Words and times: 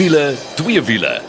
wiele, 0.00 0.34
twee 0.56 0.80
wiele. 0.82 1.20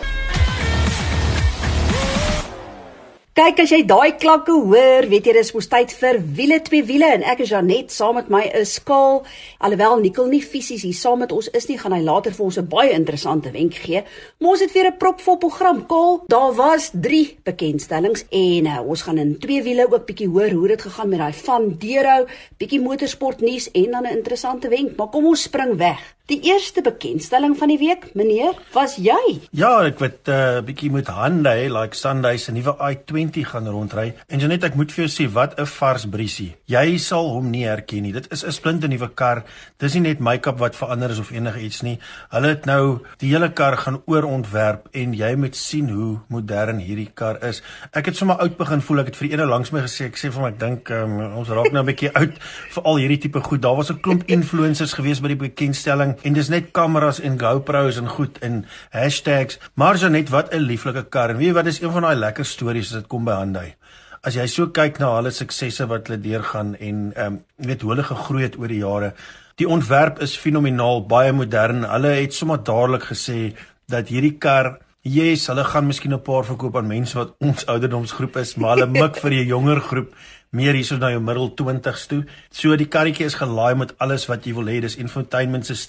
Kyk 3.35 3.57
as 3.63 3.71
jy 3.73 3.81
daai 3.87 4.13
klanke 4.19 4.53
hoor, 4.53 5.07
weet 5.11 5.27
jy 5.27 5.33
dis 5.35 5.51
mos 5.55 5.67
tyd 5.71 5.91
vir 5.99 6.19
wiele 6.37 6.59
twee 6.63 6.85
wiele 6.87 7.09
en 7.17 7.25
ek 7.33 7.41
is 7.43 7.51
Janet 7.51 7.91
saam 7.91 8.15
met 8.15 8.29
my 8.31 8.45
is 8.59 8.77
Skaal. 8.77 9.25
Alhoewel 9.59 9.99
Nikkel 10.03 10.29
nie 10.31 10.39
fisies 10.43 10.85
hier 10.87 10.95
saam 10.95 11.19
met 11.23 11.33
ons 11.35 11.49
is 11.57 11.67
nie, 11.67 11.75
gaan 11.81 11.97
hy 11.97 11.99
later 12.05 12.31
vir 12.37 12.45
ons 12.45 12.59
'n 12.61 12.71
baie 12.71 12.95
interessante 12.95 13.51
wenk 13.51 13.75
gee. 13.75 14.03
Ons 14.39 14.63
het 14.63 14.71
weer 14.71 14.87
'n 14.87 14.97
propvol 15.03 15.37
program. 15.37 15.83
Kaal, 15.87 16.23
daar 16.27 16.55
was 16.55 16.91
3 16.93 17.39
bekendstellings 17.43 18.23
en 18.31 18.65
uh, 18.67 18.79
ons 18.87 19.01
gaan 19.01 19.17
in 19.17 19.37
twee 19.39 19.63
wiele 19.63 19.91
ook 19.91 20.05
bietjie 20.05 20.29
hoor 20.29 20.51
hoe 20.51 20.67
dit 20.67 20.81
gegaan 20.81 21.09
met 21.09 21.19
daai 21.19 21.33
van 21.33 21.75
Dero, 21.77 22.25
bietjie 22.57 22.79
motorsport 22.79 23.41
nuus 23.41 23.71
en 23.71 23.91
dan 23.91 24.03
'n 24.03 24.15
interessante 24.17 24.69
wenk. 24.69 24.95
Maar 24.95 25.07
kom 25.07 25.25
ons 25.25 25.41
spring 25.41 25.75
weg. 25.77 25.99
Die 26.31 26.39
eerste 26.47 26.79
bekendstelling 26.79 27.57
van 27.59 27.67
die 27.67 27.75
week, 27.75 28.05
meneer, 28.15 28.55
was 28.71 28.93
jy? 28.95 29.41
Ja, 29.51 29.81
ek 29.83 29.99
het 29.99 30.27
'n 30.27 30.31
uh, 30.31 30.61
bietjie 30.63 30.91
met 30.91 31.09
Hyundai, 31.11 31.67
like 31.67 31.95
Sunday 31.95 32.37
se 32.37 32.51
nuwe 32.51 32.71
i20 32.79 33.43
gaan 33.51 33.67
rondry. 33.67 34.13
En 34.27 34.39
Janet, 34.39 34.63
ek 34.63 34.75
moet 34.75 34.91
vir 34.91 35.05
jou 35.05 35.11
sê, 35.11 35.27
wat 35.33 35.59
'n 35.59 35.65
vars 35.65 36.05
briesie. 36.07 36.55
Jy 36.65 36.97
sal 36.97 37.27
hom 37.29 37.49
nie 37.49 37.65
herken 37.65 38.03
nie. 38.03 38.13
Dit 38.13 38.31
is 38.31 38.45
'n 38.45 38.51
splinte 38.51 38.87
nuwe 38.87 39.09
kar. 39.13 39.43
Dis 39.77 39.93
nie 39.93 40.01
net 40.01 40.19
make-up 40.19 40.57
wat 40.59 40.75
verander 40.75 41.09
is 41.09 41.19
of 41.19 41.31
enigiets 41.31 41.81
nie. 41.81 41.99
Hulle 42.29 42.47
het 42.47 42.65
nou 42.65 42.99
die 43.17 43.29
hele 43.29 43.51
kar 43.51 43.77
gaan 43.77 44.01
oorontwerp 44.05 44.87
en 44.93 45.13
jy 45.13 45.35
moet 45.35 45.55
sien 45.55 45.89
hoe 45.89 46.19
modern 46.29 46.79
hierdie 46.79 47.11
kar 47.13 47.43
is. 47.43 47.61
Ek 47.91 48.05
het 48.05 48.15
sommer 48.15 48.37
oud 48.37 48.57
begin 48.57 48.81
voel. 48.81 48.99
Ek 48.99 49.05
het 49.05 49.15
vir 49.15 49.31
ene 49.31 49.45
langs 49.45 49.71
my 49.71 49.81
gesê, 49.81 50.05
ek 50.05 50.15
sê 50.15 50.31
vir 50.31 50.41
my 50.41 50.47
ek 50.47 50.59
dink 50.59 50.89
um, 50.89 51.35
ons 51.35 51.49
raak 51.49 51.71
nou 51.71 51.83
'n 51.83 51.85
bietjie 51.85 52.13
oud 52.15 52.33
vir 52.71 52.83
al 52.83 52.95
hierdie 52.95 53.19
tipe 53.19 53.39
goed. 53.41 53.61
Daar 53.61 53.75
was 53.75 53.91
'n 53.91 53.99
klomp 53.99 54.23
influencers 54.37 54.93
gewees 54.93 55.19
by 55.19 55.27
die 55.27 55.49
bekendstelling 55.49 56.20
en 56.23 56.33
dis 56.33 56.49
net 56.49 56.71
kameras 56.71 57.19
en 57.19 57.39
GoPros 57.39 57.97
en 57.97 58.07
goed 58.07 58.37
en 58.45 58.65
hashtags. 58.91 59.59
Maar 59.73 59.97
so 59.97 60.09
net 60.09 60.29
wat 60.29 60.53
'n 60.53 60.61
lieflike 60.61 61.03
kar. 61.09 61.29
En 61.29 61.37
weet 61.37 61.47
jy 61.47 61.53
wat 61.53 61.65
is 61.65 61.81
een 61.81 61.91
van 61.91 62.01
daai 62.01 62.15
lekker 62.15 62.45
stories 62.45 62.93
as 62.93 63.01
dit 63.01 63.07
kom 63.07 63.25
by 63.25 63.31
Hyundai? 63.31 63.75
As 64.23 64.35
jy 64.35 64.45
so 64.47 64.67
kyk 64.67 64.99
na 64.99 65.15
hulle 65.15 65.31
suksesse 65.31 65.87
wat 65.87 66.07
hulle 66.07 66.21
deurgaan 66.21 66.75
en 66.75 67.13
ehm 67.15 67.25
um, 67.25 67.43
weet 67.57 67.81
hoe 67.81 67.89
hulle 67.89 68.03
gegroei 68.03 68.43
het 68.43 68.57
oor 68.57 68.67
die 68.67 68.83
jare. 68.83 69.13
Die 69.55 69.67
ontwerp 69.67 70.19
is 70.19 70.37
fenomenaal, 70.37 71.05
baie 71.07 71.31
modern. 71.31 71.83
Hulle 71.83 72.07
het 72.07 72.33
sommer 72.33 72.63
dadelik 72.63 73.03
gesê 73.03 73.53
dat 73.87 74.07
hierdie 74.07 74.37
kar 74.37 74.79
Yes, 75.03 75.47
hulle 75.49 75.63
gaan 75.63 75.87
miskien 75.87 76.13
'n 76.13 76.21
paar 76.21 76.45
verkoop 76.45 76.75
aan 76.77 76.87
mense 76.87 77.17
wat 77.17 77.33
ons 77.39 77.65
ouderdomsgroep 77.73 78.35
is, 78.37 78.55
maar 78.55 78.77
hulle 78.77 78.85
mik 78.85 79.15
vir 79.17 79.29
die 79.29 79.45
jonger 79.45 79.81
groep 79.81 80.13
meer 80.51 80.75
hierso 80.75 80.97
na 80.99 81.09
jou 81.13 81.21
middel 81.23 81.49
20s 81.55 82.07
toe. 82.11 82.21
So 82.51 82.75
die 82.75 82.87
karretjie 82.91 83.25
is 83.29 83.37
gelaai 83.39 83.75
met 83.79 83.93
alles 84.03 84.25
wat 84.27 84.43
jy 84.45 84.51
wil 84.57 84.67
hê. 84.67 84.81
Dis 84.83 84.97
infotainmentstelsels 84.99 85.79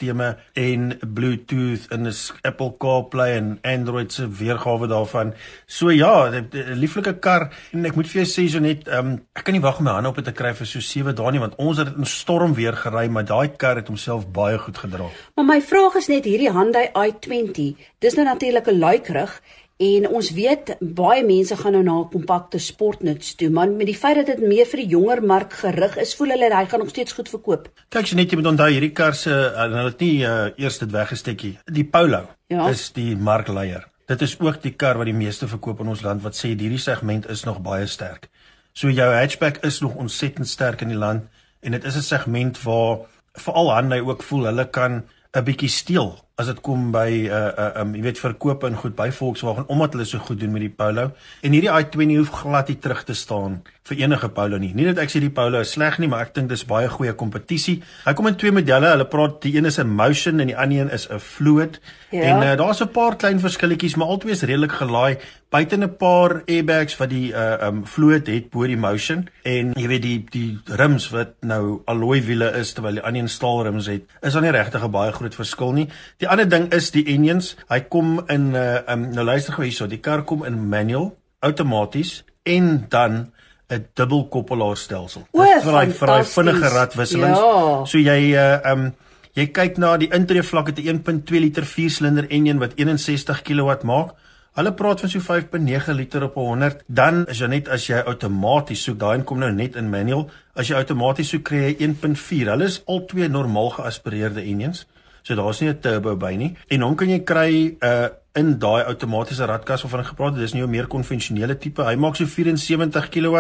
en 0.59 0.93
Bluetooth 1.03 1.89
en 1.91 2.07
'n 2.07 2.15
Apple 2.47 2.75
CarPlay 2.79 3.37
en 3.37 3.59
Android 3.63 4.13
se 4.13 4.29
weergawe 4.29 4.87
daarvan. 4.87 5.35
So 5.67 5.91
ja, 5.91 6.31
'n 6.31 6.79
lieflike 6.79 7.19
kar 7.19 7.51
en 7.73 7.85
ek 7.87 7.97
moet 7.97 8.07
vir 8.07 8.23
jou 8.23 8.27
sê 8.27 8.49
so 8.49 8.59
net, 8.59 8.89
um, 8.89 9.21
ek 9.35 9.45
kan 9.45 9.55
nie 9.55 9.61
wag 9.61 9.79
om 9.79 9.85
my 9.85 9.91
hande 9.91 10.09
op 10.09 10.17
dit 10.17 10.25
te 10.25 10.33
kry 10.33 10.55
vir 10.55 10.67
so 10.67 10.81
7 10.81 11.15
dae 11.15 11.31
nie 11.33 11.41
want 11.41 11.57
ons 11.57 11.79
het 11.79 11.87
dit 11.87 11.97
in 11.97 12.07
storm 12.07 12.55
weer 12.55 12.73
gery, 12.73 13.09
maar 13.09 13.25
daai 13.25 13.49
kar 13.57 13.77
het 13.77 13.89
homself 13.89 14.27
baie 14.31 14.59
goed 14.59 14.79
gedra. 14.79 15.11
Maar 15.37 15.45
my 15.45 15.61
vraag 15.61 15.95
is 15.97 16.09
net 16.09 16.25
hierdie 16.25 16.53
Hyundai 16.53 16.91
i20, 16.95 17.77
dis 17.99 18.15
nou 18.15 18.25
natuurlik 18.25 18.67
'n 18.69 18.79
luikrig 18.79 19.41
En 19.77 20.09
ons 20.09 20.31
weet 20.31 20.77
baie 20.81 21.25
mense 21.25 21.57
gaan 21.57 21.73
nou 21.73 21.83
na 21.83 21.95
kompakte 22.13 22.59
sportnuts 22.59 23.35
toe, 23.35 23.49
maar 23.51 23.71
met 23.71 23.87
die 23.87 23.97
feit 23.97 24.17
dat 24.21 24.27
dit 24.27 24.43
meer 24.45 24.67
vir 24.67 24.83
die 24.83 24.91
jonger 24.93 25.23
mark 25.23 25.53
gerig 25.53 25.97
is, 25.97 26.15
voel 26.15 26.35
hulle 26.35 26.51
hy 26.55 26.65
gaan 26.67 26.85
nog 26.85 26.93
steeds 26.93 27.13
goed 27.13 27.29
verkoop. 27.29 27.71
Kyk 27.89 28.13
jy 28.13 28.17
net 28.17 28.31
jy 28.31 28.39
moet 28.39 28.51
onthou 28.53 28.69
hierdie 28.71 28.93
kar 28.93 29.17
se 29.19 29.33
uh, 29.33 29.65
hulle 29.65 29.89
het 29.89 30.05
nie 30.05 30.23
uh, 30.29 30.51
eers 30.61 30.79
dit 30.79 30.93
weggesteekie. 30.93 31.55
Die 31.73 31.85
Polo 31.85 32.27
ja. 32.53 32.69
is 32.69 32.91
die 32.93 33.17
markleier. 33.17 33.89
Dit 34.07 34.23
is 34.23 34.37
ook 34.41 34.61
die 34.63 34.75
kar 34.77 34.99
wat 35.01 35.09
die 35.09 35.17
meeste 35.17 35.49
verkoop 35.49 35.81
in 35.81 35.89
ons 35.95 36.03
land 36.05 36.23
wat 36.23 36.37
sê 36.37 36.53
hierdie 36.53 36.81
segment 36.83 37.29
is 37.33 37.47
nog 37.49 37.63
baie 37.65 37.87
sterk. 37.87 38.29
So 38.73 38.91
jou 38.93 39.09
hatchback 39.13 39.63
is 39.67 39.81
nog 39.81 39.97
ontsettend 40.01 40.49
sterk 40.49 40.85
in 40.85 40.93
die 40.93 41.01
land 41.01 41.29
en 41.63 41.73
dit 41.73 41.85
is 41.85 41.97
'n 41.97 42.03
segment 42.03 42.63
waar 42.63 43.09
veral 43.33 43.75
Hyundai 43.75 44.01
ook 44.01 44.23
voel 44.23 44.45
hulle 44.45 44.69
kan 44.71 45.03
'n 45.33 45.45
bietjie 45.45 45.69
steel 45.69 46.19
as 46.41 46.49
dit 46.49 46.61
kom 46.65 46.91
by 46.95 47.09
uh, 47.29 47.41
uh, 47.51 47.69
um 47.83 47.95
jy 47.95 48.03
weet 48.07 48.21
verkoop 48.23 48.65
en 48.65 48.79
goed 48.81 48.97
by 48.97 49.11
Volkswagen 49.13 49.69
omdat 49.69 49.93
hulle 49.97 50.07
so 50.09 50.19
goed 50.19 50.41
doen 50.41 50.53
met 50.55 50.65
die 50.65 50.73
Polo 50.73 51.11
en 51.43 51.53
hierdie 51.53 51.71
i20 51.71 52.17
hoef 52.17 52.33
glad 52.43 52.73
nie 52.73 52.79
terug 52.81 53.05
te 53.05 53.17
staan 53.19 53.61
vir 53.89 53.99
enige 54.05 54.29
Polo 54.31 54.59
nie. 54.63 54.71
Nie 54.79 54.87
dat 54.93 55.01
ek 55.03 55.11
sê 55.11 55.21
die 55.23 55.33
Polo 55.35 55.63
is 55.65 55.75
sleg 55.75 55.99
nie, 55.99 56.09
maar 56.11 56.29
ek 56.29 56.37
dink 56.37 56.51
dis 56.53 56.63
baie 56.69 56.91
goeie 56.91 57.15
kompetisie. 57.19 57.81
Hy 58.07 58.15
kom 58.19 58.31
in 58.31 58.39
twee 58.39 58.55
modelle. 58.55 58.93
Hulle 58.95 59.09
praat 59.11 59.41
die 59.43 59.57
een 59.57 59.67
is 59.67 59.79
'n 59.83 59.91
Motion 59.91 60.41
en 60.41 60.47
die 60.53 60.57
ander 60.57 60.87
een 60.87 60.91
is 60.95 61.09
'n 61.11 61.19
Fluid. 61.19 61.81
Ja. 62.11 62.23
En 62.23 62.43
uh, 62.43 62.57
daar's 62.57 62.83
'n 62.83 62.93
paar 62.93 63.17
klein 63.17 63.41
verskilletjies, 63.41 63.97
maar 63.97 64.07
albei 64.07 64.33
is 64.33 64.43
redelik 64.43 64.73
gelaai. 64.73 65.19
Buite 65.51 65.77
'n 65.77 65.97
paar 65.97 66.43
airbags 66.47 66.97
wat 66.97 67.11
die 67.11 67.33
uh 67.33 67.67
um 67.67 67.87
Fluid 67.87 68.27
het 68.27 68.51
bo 68.51 68.67
die 68.67 68.77
Motion 68.77 69.29
en 69.43 69.73
jy 69.75 69.87
weet 69.89 70.03
die 70.03 70.25
die 70.31 70.61
rims 70.65 71.11
wat 71.11 71.35
nou 71.41 71.83
alloy 71.85 72.23
wiele 72.23 72.53
is 72.57 72.73
terwyl 72.73 72.95
die 72.95 73.03
ander 73.03 73.23
een 73.23 73.29
staal 73.29 73.65
rims 73.65 73.87
het, 73.87 74.03
is 74.23 74.33
dan 74.33 74.43
nie 74.43 74.51
regtig 74.51 74.85
'n 74.85 74.91
baie 74.91 75.13
groot 75.13 75.35
verskil 75.35 75.73
nie. 75.73 75.89
Die 76.23 76.29
ander 76.31 76.47
ding 76.47 76.69
is 76.71 76.93
die 76.95 77.03
engines. 77.11 77.57
Hy 77.67 77.81
kom 77.91 78.21
in 78.31 78.53
'n 78.53 78.55
uh, 78.55 78.93
um 78.93 79.09
nou 79.11 79.25
luister 79.27 79.55
gou 79.55 79.65
hierso, 79.65 79.89
die 79.91 79.99
kar 79.99 80.23
kom 80.23 80.45
in 80.47 80.69
manual, 80.69 81.17
outomaties 81.43 82.23
en 82.47 82.87
dan 82.89 83.33
'n 83.69 83.87
dubbelkoppelaarstelsel. 83.95 85.27
Dit 85.33 85.65
vir 85.65 85.73
daai 85.73 85.91
vir 85.91 86.07
daai 86.07 86.25
vinnige 86.25 86.69
radwisselings. 86.69 87.39
Ja. 87.39 87.85
So 87.85 87.99
jy 87.99 88.35
uh 88.39 88.73
um 88.73 88.95
jy 89.35 89.47
kyk 89.47 89.79
na 89.79 89.97
die 89.97 90.11
intree 90.15 90.43
vlak 90.43 90.67
het 90.67 90.79
'n 90.79 91.03
1.2 91.03 91.41
liter 91.41 91.65
4-silinder 91.65 92.31
enjin 92.31 92.59
wat 92.59 92.73
61 92.77 93.43
kW 93.43 93.83
maak. 93.83 94.15
Hulle 94.55 94.73
praat 94.73 95.01
van 95.01 95.09
so 95.09 95.19
5.9 95.19 95.95
liter 95.95 96.23
op 96.23 96.35
100. 96.35 96.85
Dan 96.87 97.27
is 97.27 97.39
jy 97.39 97.47
net 97.47 97.69
as 97.69 97.87
jy 97.87 97.99
outomaties 98.07 98.83
soek, 98.83 98.99
daai 98.99 99.23
kom 99.25 99.39
nou 99.39 99.53
net 99.53 99.77
in 99.77 99.91
manual. 99.91 100.31
As 100.55 100.69
jy 100.69 100.77
outomaties 100.77 101.29
soek, 101.29 101.43
kry 101.43 101.57
jy 101.57 101.75
1.4. 101.89 102.51
Hulle 102.51 102.65
is 102.65 102.83
al 102.87 103.05
twee 103.07 103.29
normaal 103.29 103.71
geaspireerde 103.71 104.41
enjins. 104.41 104.87
So 105.23 105.35
daar's 105.35 105.61
nie 105.61 105.69
'n 105.69 105.81
turbo 105.81 106.17
by 106.17 106.35
nie. 106.35 106.57
En 106.69 106.81
hom 106.81 106.95
kan 106.95 107.09
jy 107.09 107.23
kry 107.25 107.77
uh 107.81 108.09
in 108.35 108.59
daai 108.59 108.85
outomatiese 108.85 109.45
radkas 109.45 109.83
waarvan 109.83 110.01
ek 110.01 110.07
gepraat 110.07 110.33
het. 110.33 110.41
Dis 110.41 110.55
nie 110.55 110.63
'n 110.63 110.71
meer 110.71 110.87
konvensionele 110.87 111.59
tipe. 111.59 111.83
Hy 111.83 111.95
maak 111.97 112.17
so 112.17 112.25
74 112.25 113.09
kW 113.09 113.37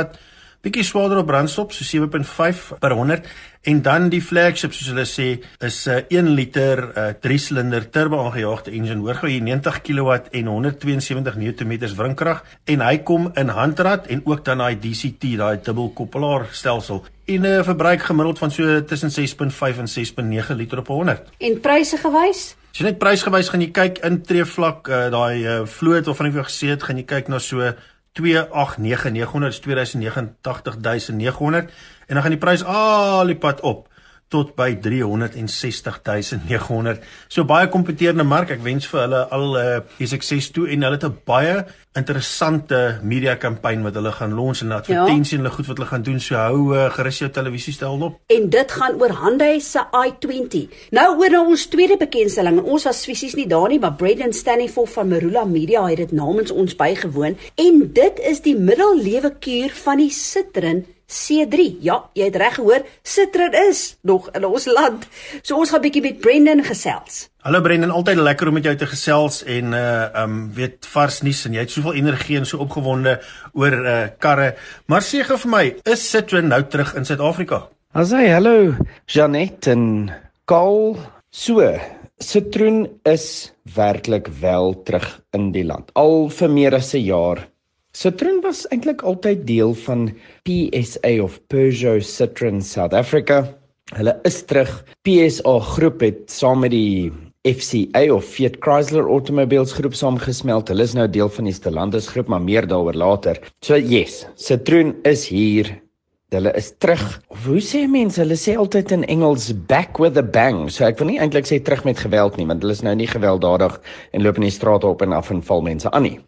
bietjie 0.62 0.84
swaarder 0.86 1.18
op 1.18 1.26
brandstof 1.26 1.72
so 1.74 1.84
7.5 1.84 2.78
per 2.78 2.94
100 2.94 3.26
en 3.66 3.80
dan 3.82 4.08
die 4.10 4.20
flagship 4.22 4.74
soos 4.74 4.92
hulle 4.92 5.04
sê 5.06 5.26
is 5.66 5.78
'n 5.86 6.06
uh, 6.10 6.18
1 6.18 6.34
liter 6.38 6.78
3 7.20 7.34
uh, 7.34 7.38
silinder 7.38 7.90
turbo 7.90 8.22
aangejaagde 8.22 8.70
engine. 8.70 9.02
Hoor 9.02 9.14
gou 9.14 9.30
hier 9.30 9.42
90 9.42 9.82
kW 9.82 10.10
en 10.30 10.46
172 10.46 11.36
Nm 11.36 11.78
wrinkrag 11.96 12.44
en 12.64 12.80
hy 12.80 12.98
kom 12.98 13.30
in 13.34 13.48
handrad 13.48 14.06
en 14.06 14.22
ook 14.24 14.44
dan 14.44 14.58
daai 14.58 14.78
DCT 14.78 15.36
daai 15.36 15.58
dubbelkoppelaar 15.62 16.46
stelsel. 16.52 17.04
En 17.26 17.42
'n 17.42 17.44
uh, 17.44 17.62
verbruik 17.62 18.02
gemiddeld 18.02 18.38
van 18.38 18.50
so 18.50 18.84
tussen 18.84 19.10
6.5 19.10 19.78
en 19.78 19.88
6.9 19.88 20.54
liter 20.56 20.78
op 20.78 20.86
100 20.86 21.30
en 21.38 21.60
pryse 21.60 21.96
gewys? 21.96 22.56
As 22.72 22.80
jy 22.80 22.86
net 22.88 22.98
prysgewys 22.98 23.50
gaan 23.52 23.60
jy 23.60 23.68
kyk 23.68 23.98
intree 24.06 24.44
vlak 24.48 24.88
uh, 24.88 25.10
daai 25.12 25.44
uh, 25.44 25.56
vloot 25.68 26.06
waarvan 26.08 26.26
ek 26.30 26.36
vir 26.38 26.46
gesê 26.46 26.70
het 26.72 26.82
gaan 26.82 26.96
jy 26.96 27.04
kyk 27.04 27.28
na 27.28 27.36
so 27.38 27.60
289900 28.12 29.62
280900 29.62 31.72
en 32.06 32.14
dan 32.14 32.22
gaan 32.22 32.30
die 32.30 32.40
prys 32.40 32.64
al 32.64 33.26
die 33.26 33.36
pad 33.36 33.60
op 33.60 33.91
tot 34.32 34.54
by 34.56 34.72
360900. 34.80 37.04
So 37.28 37.44
baie 37.48 37.68
kompeterende 37.72 38.24
mark. 38.24 38.50
Ek 38.54 38.62
wens 38.64 38.88
vir 38.90 39.00
hulle 39.04 39.22
al 39.36 39.56
uh, 39.60 39.78
sukses 40.00 40.50
toe 40.54 40.66
en 40.72 40.82
hulle 40.86 40.98
het 40.98 41.08
'n 41.08 41.18
baie 41.28 41.56
interessante 41.92 43.00
media 43.04 43.36
kampanje 43.36 43.84
wat 43.84 43.94
hulle 43.94 44.12
gaan 44.12 44.34
launch 44.34 44.62
en 44.64 44.72
advertensie 44.72 45.36
ja. 45.36 45.38
en 45.38 45.44
hulle 45.44 45.56
goed 45.56 45.66
wat 45.66 45.76
hulle 45.76 45.90
gaan 45.90 46.02
doen. 46.02 46.20
So 46.20 46.34
hou 46.40 46.74
uh, 46.74 46.88
gerus 46.96 47.18
jou 47.18 47.30
televisiestel 47.30 48.00
op. 48.00 48.20
En 48.26 48.48
dit 48.50 48.72
gaan 48.72 49.00
oor 49.00 49.12
Hyundai 49.20 49.60
se 49.60 49.78
i20. 49.78 50.88
Nou 50.90 51.18
oor 51.20 51.30
na 51.30 51.44
ons 51.44 51.66
tweede 51.66 51.96
bekendstelling. 52.00 52.62
Ons 52.62 52.88
was 52.88 53.04
fisies 53.04 53.36
nie 53.36 53.46
daar 53.46 53.68
nie, 53.68 53.78
maar 53.78 53.98
Brendan 54.00 54.32
Stanley 54.32 54.70
van 54.72 55.08
Marula 55.08 55.44
Media 55.44 55.84
het 55.86 55.96
dit 55.96 56.12
namens 56.12 56.50
ons 56.50 56.76
bygewoon 56.76 57.36
en 57.54 57.92
dit 57.92 58.18
is 58.30 58.40
die 58.40 58.56
middellewe 58.56 59.34
kuur 59.38 59.70
van 59.84 60.00
die 60.00 60.10
Citroen 60.10 60.84
C3. 61.12 61.66
Ja, 61.84 61.98
jy 62.16 62.30
het 62.30 62.38
reg 62.40 62.56
gehoor, 62.56 62.86
Citroen 63.04 63.52
is 63.68 63.82
nog 64.00 64.30
in 64.32 64.46
ons 64.48 64.66
land. 64.66 65.04
So 65.42 65.60
ons 65.60 65.70
gaan 65.70 65.84
bietjie 65.84 66.02
met 66.02 66.20
Brendan 66.24 66.64
gesels. 66.64 67.26
Hallo 67.44 67.60
Brendan, 67.60 67.92
altyd 67.92 68.22
lekker 68.22 68.48
om 68.48 68.56
met 68.58 68.66
jou 68.68 68.74
te 68.78 68.88
gesels 68.88 69.42
en 69.44 69.76
uh 69.76 70.22
um 70.22 70.36
weet 70.56 70.88
vars 70.94 71.20
nuus 71.26 71.44
en 71.46 71.56
jy 71.58 71.66
het 71.66 71.74
soveel 71.74 72.00
energie 72.00 72.38
en 72.40 72.48
so 72.48 72.62
opgewonde 72.64 73.18
oor 73.52 73.78
uh 73.82 73.96
karre. 74.18 74.54
Maar 74.86 75.04
sê 75.04 75.24
gou 75.26 75.38
vir 75.44 75.52
my, 75.56 75.64
is 75.84 76.08
Citroen 76.10 76.48
nou 76.48 76.62
terug 76.64 76.94
in 76.96 77.04
Suid-Afrika? 77.08 77.66
Asai, 77.92 78.30
hallo 78.32 78.72
Janet 79.06 79.68
en 79.68 80.12
Kaal. 80.48 80.96
So, 81.32 81.64
Citroen 82.22 82.86
is 83.08 83.52
werklik 83.74 84.28
wel 84.40 84.74
terug 84.86 85.06
in 85.32 85.50
die 85.52 85.64
land. 85.64 85.90
Al 85.98 86.28
vir 86.30 86.50
meer 86.50 86.74
as 86.74 86.94
'n 86.94 87.04
jaar 87.04 87.48
Citroen 87.92 88.38
was 88.40 88.62
eintlik 88.72 89.02
altyd 89.04 89.42
deel 89.44 89.74
van 89.84 90.06
PSA 90.48 91.10
of 91.20 91.34
Peugeot 91.52 92.00
Citroen 92.00 92.62
South 92.64 92.94
Africa. 92.96 93.42
Hulle 93.92 94.14
is 94.24 94.38
terug. 94.48 94.70
PSA 95.04 95.58
groep 95.74 96.00
het 96.00 96.22
saam 96.32 96.64
met 96.64 96.72
die 96.72 97.12
FCA 97.44 98.06
of 98.14 98.24
Fiat 98.24 98.56
Chrysler 98.64 99.04
Automobiles 99.04 99.76
groep 99.76 99.92
saamgesmelt. 99.98 100.72
Hulle 100.72 100.88
is 100.88 100.96
nou 100.96 101.04
deel 101.04 101.28
van 101.36 101.50
die 101.50 101.52
Stellantis 101.52 102.08
groep, 102.14 102.32
maar 102.32 102.40
meer 102.40 102.64
daaroor 102.64 102.96
later. 102.96 103.42
So 103.60 103.76
yes, 103.76 104.22
Citroen 104.40 104.96
is 105.04 105.28
hier. 105.28 105.68
Hulle 106.32 106.56
is 106.56 106.72
terug. 106.80 107.04
Of 107.28 107.44
hoe 107.44 107.60
sê 107.60 107.84
mense? 107.84 108.22
Hulle 108.24 108.40
sê 108.40 108.56
altyd 108.56 108.96
in 108.96 109.04
Engels 109.04 109.52
back 109.68 110.00
with 110.00 110.16
a 110.16 110.24
bang. 110.24 110.64
So 110.72 110.88
ek 110.88 110.96
wil 111.04 111.12
nie 111.12 111.20
eintlik 111.20 111.44
sê 111.44 111.60
terug 111.60 111.84
met 111.84 112.00
geweld 112.00 112.40
nie, 112.40 112.48
want 112.48 112.64
hulle 112.64 112.72
is 112.72 112.86
nou 112.88 112.96
nie 112.96 113.12
gewelddadig 113.12 113.76
en 114.16 114.24
loop 114.24 114.40
in 114.40 114.48
die 114.48 114.56
strate 114.62 114.88
op 114.88 115.04
en 115.04 115.12
af 115.12 115.28
en 115.28 115.44
val 115.44 115.68
mense 115.68 115.92
aan 115.92 116.08
nie. 116.08 116.20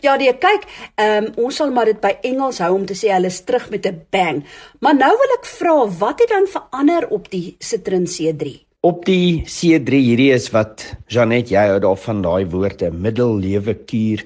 Ja, 0.00 0.16
nee, 0.16 0.32
kyk, 0.32 0.64
um, 1.00 1.28
ons 1.44 1.56
sal 1.56 1.72
maar 1.74 1.90
dit 1.90 2.00
by 2.00 2.14
Engels 2.22 2.58
hou 2.64 2.74
om 2.74 2.86
te 2.86 2.96
sê 2.98 3.12
hulle 3.14 3.30
is 3.32 3.40
terug 3.44 3.70
met 3.70 3.86
'n 3.86 4.06
bang. 4.10 4.44
Maar 4.80 4.94
nou 4.94 5.10
wil 5.10 5.36
ek 5.38 5.46
vra, 5.46 5.76
wat 5.98 6.20
het 6.20 6.28
dan 6.28 6.46
verander 6.46 7.08
op 7.08 7.30
die 7.30 7.56
Citroen 7.58 8.06
C3? 8.06 8.68
Op 8.80 9.04
die 9.04 9.42
C3 9.42 9.90
hierdie 9.90 10.32
is 10.32 10.50
wat 10.54 10.96
Janet 11.08 11.50
jy 11.50 11.64
hou 11.66 11.80
daarvan 11.80 12.22
daai 12.22 12.46
woorde 12.46 12.90
middellewe 12.90 13.74
kuur. 13.74 14.22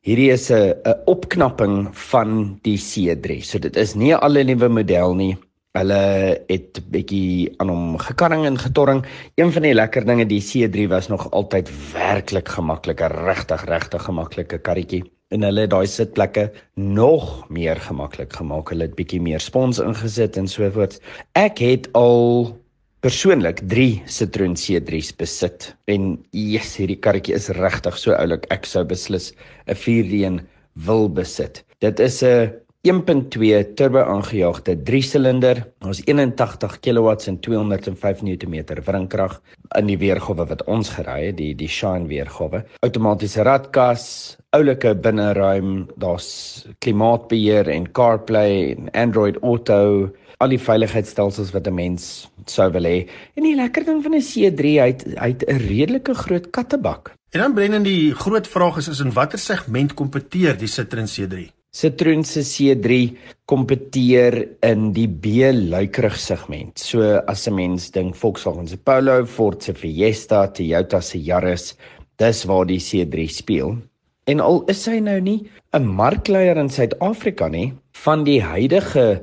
Hierdie 0.00 0.30
is 0.32 0.50
'n 0.50 0.74
opknapping 1.06 1.88
van 1.92 2.58
die 2.62 2.78
C3. 2.78 3.42
So 3.42 3.58
dit 3.58 3.76
is 3.76 3.94
nie 3.94 4.14
al 4.14 4.38
'n 4.38 4.46
nuwe 4.46 4.68
model 4.68 5.14
nie. 5.14 5.36
Hulle 5.78 6.02
het 6.50 6.80
bietjie 6.90 7.52
aan 7.62 7.68
hom 7.70 7.98
gekarring 8.02 8.42
en 8.48 8.56
getorring. 8.58 9.04
Een 9.38 9.52
van 9.54 9.62
die 9.62 9.74
lekker 9.76 10.02
dinge 10.02 10.24
die 10.26 10.42
C3 10.42 10.88
was 10.90 11.06
nog 11.12 11.28
altyd 11.30 11.70
werklik 11.92 12.48
gemaklik, 12.50 13.02
'n 13.06 13.14
regtig 13.28 13.62
regtig 13.70 14.02
gemaklike 14.02 14.58
karretjie. 14.58 15.04
En 15.30 15.46
hulle 15.46 15.60
het 15.60 15.70
daai 15.70 15.86
sitplekke 15.86 16.50
nog 16.74 17.48
meer 17.48 17.76
gemaklik 17.76 18.32
gemaak. 18.32 18.70
Hulle 18.70 18.88
het 18.88 18.96
bietjie 18.98 19.20
meer 19.20 19.38
spons 19.40 19.78
ingesit 19.78 20.36
en 20.36 20.48
so 20.48 20.70
voort. 20.70 20.98
Ek 21.34 21.58
het 21.58 21.86
al 21.92 22.58
persoonlik 23.00 23.62
3 23.68 24.02
Citroen 24.06 24.56
C3's 24.56 25.12
besit 25.16 25.76
en 25.86 26.18
yes, 26.32 26.76
hierdie 26.76 26.98
karretjie 26.98 27.34
is 27.34 27.48
regtig 27.48 27.96
so 27.96 28.12
oulik. 28.12 28.50
Ek 28.50 28.66
sou 28.66 28.84
beslis 28.84 29.32
'n 29.68 29.74
4D1 29.74 30.40
wil 30.74 31.08
besit. 31.08 31.64
Dit 31.78 32.00
is 32.00 32.22
'n 32.24 32.50
1.2 32.80 33.74
turbo 33.76 34.00
aangejaagde 34.08 34.72
3-silinder. 34.88 35.58
Ons 35.84 35.98
81 36.06 36.78
kW 36.80 37.12
en 37.28 37.36
205 37.44 38.22
Nm 38.24 38.54
wringkrag 38.86 39.34
in 39.76 39.90
die 39.90 39.98
weergawe 40.00 40.46
wat 40.48 40.64
ons 40.64 40.94
gery 40.94 41.26
het, 41.26 41.36
die 41.36 41.50
die 41.52 41.68
Shine 41.68 42.08
weergawe. 42.08 42.62
Outomatiese 42.80 43.44
radkas, 43.44 44.06
oulike 44.56 44.94
binneruim, 44.96 45.90
daar's 46.00 46.30
klimaatbeheer 46.80 47.68
en 47.68 47.90
CarPlay 47.92 48.72
en 48.72 48.88
Android 48.96 49.36
Auto 49.44 50.08
al 50.40 50.56
die 50.56 50.62
veiligheidsstelsels 50.64 51.52
wat 51.52 51.68
'n 51.68 51.74
mens 51.74 52.30
sou 52.46 52.72
wil 52.72 52.88
hê. 52.88 53.04
En 53.36 53.44
die 53.44 53.56
lekker 53.60 53.84
ding 53.84 54.02
van 54.02 54.14
'n 54.14 54.24
C3, 54.24 54.80
hy 54.80 54.88
het 54.96 55.04
hy 55.04 55.28
het 55.36 55.44
'n 55.44 55.68
redelike 55.68 56.14
groot 56.14 56.50
kattebak. 56.50 57.12
En 57.32 57.40
dan 57.40 57.54
brenn 57.54 57.74
in 57.74 57.82
die 57.82 58.14
groot 58.14 58.48
vraag 58.48 58.76
is 58.76 58.88
is 58.88 59.00
in 59.00 59.12
watter 59.12 59.38
segment 59.38 59.94
kompeteer 59.94 60.56
die 60.56 60.66
Citroen 60.66 61.06
C3? 61.06 61.59
Citroen 61.70 62.24
se 62.26 62.40
C3 62.42 62.96
kompeteer 63.46 64.34
in 64.66 64.88
die 64.90 65.06
B-luikerig 65.06 66.16
segment. 66.18 66.82
So 66.82 67.22
as 67.30 67.46
'n 67.46 67.54
mens 67.54 67.90
dink 67.94 68.16
Volkswagen 68.16 68.66
se 68.66 68.76
Polo, 68.76 69.24
Ford 69.24 69.62
se 69.62 69.72
Fiesta, 69.72 70.48
Toyota 70.48 71.00
se 71.00 71.18
Yaris, 71.18 71.76
dis 72.18 72.44
waar 72.44 72.66
die 72.66 72.80
C3 72.80 73.28
speel. 73.30 73.76
En 74.26 74.40
al 74.40 74.64
is 74.66 74.84
hy 74.86 74.98
nou 74.98 75.20
nie 75.20 75.46
'n 75.72 75.86
markleier 75.86 76.56
in 76.56 76.68
Suid-Afrika 76.68 77.48
nie, 77.48 77.72
van 77.92 78.24
die 78.24 78.42
huidige 78.42 79.22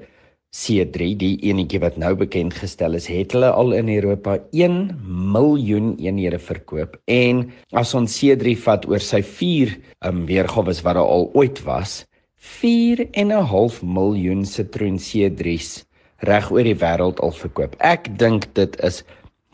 C3, 0.56 1.18
die 1.18 1.38
enetjie 1.44 1.80
wat 1.80 1.98
nou 1.98 2.16
bekend 2.16 2.54
gestel 2.54 2.96
is, 2.96 3.08
het 3.08 3.34
hulle 3.34 3.52
al 3.52 3.74
in 3.74 3.90
Europa 3.90 4.40
1 4.54 4.96
miljoen 5.04 5.98
eenhede 6.00 6.40
verkoop. 6.40 6.98
En 7.08 7.52
as 7.74 7.94
ons 7.94 8.24
C3 8.24 8.56
vat 8.56 8.88
oor 8.88 9.00
sy 9.00 9.22
4 9.22 9.78
um, 10.06 10.26
weergawe 10.26 10.74
wat 10.84 10.96
daar 10.96 11.04
al 11.04 11.30
ooit 11.34 11.62
was, 11.66 12.06
4 12.48 13.08
en 13.12 13.32
'n 13.32 13.46
half 13.52 13.82
miljoen 13.84 14.46
Citroen 14.46 14.98
C3s 14.98 15.84
reg 16.30 16.50
oor 16.52 16.64
die 16.64 16.78
wêreld 16.84 17.20
al 17.20 17.32
verkoop. 17.32 17.76
Ek 17.80 18.10
dink 18.18 18.48
dit 18.58 18.80
is 18.84 19.04